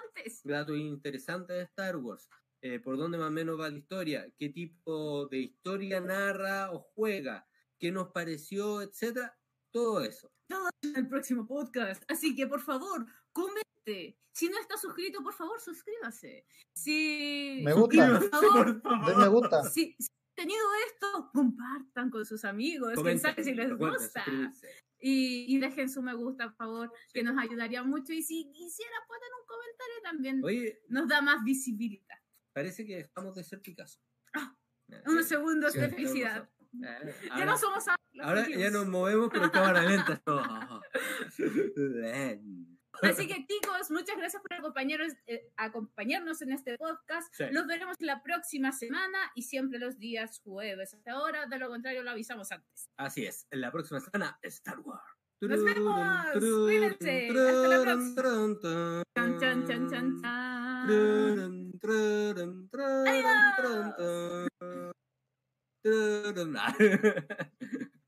[0.44, 2.28] datos interesantes de Star Wars,
[2.60, 6.80] eh, por dónde más o menos va la historia, qué tipo de historia narra o
[6.80, 7.46] juega,
[7.78, 9.39] qué nos pareció, etcétera,
[9.72, 10.30] todo eso.
[10.82, 12.02] en el próximo podcast.
[12.08, 14.16] Así que por favor, comente.
[14.32, 16.46] Si no está suscrito, por favor, suscríbase.
[16.72, 18.18] Si, Me gusta.
[18.20, 19.64] Por favor, Den me gusta.
[19.64, 22.94] si, si han tenido esto, compartan con sus amigos.
[22.94, 24.24] Comenten, si les gusta.
[25.02, 28.12] Y, y dejen su me gusta, por favor, que nos ayudaría mucho.
[28.12, 32.18] Y si quisiera poner un comentario también, Oye, nos da más visibilidad.
[32.52, 33.98] Parece que dejamos de ser Picasso.
[34.34, 34.54] Ah,
[34.88, 36.50] Eh, Unos segundos Sí, de ¿qué felicidad.
[36.82, 37.84] eh, Ya no somos
[38.22, 40.20] ahora ya nos movemos, pero cámara lenta.
[43.02, 47.32] Así que chicos, muchas gracias por acompañarnos, eh, acompañarnos en este podcast.
[47.34, 47.44] Sí.
[47.50, 50.92] Los veremos la próxima semana y siempre los días jueves.
[50.94, 52.90] Hasta ahora, de lo contrario, lo avisamos antes.
[52.96, 55.02] Así es, en la próxima semana, Star Wars.
[55.40, 59.02] Nos vemos, cuídense, hasta la próxima.
[59.16, 60.90] Chan, chan, chan, chan, chan.
[60.90, 61.50] Adiós.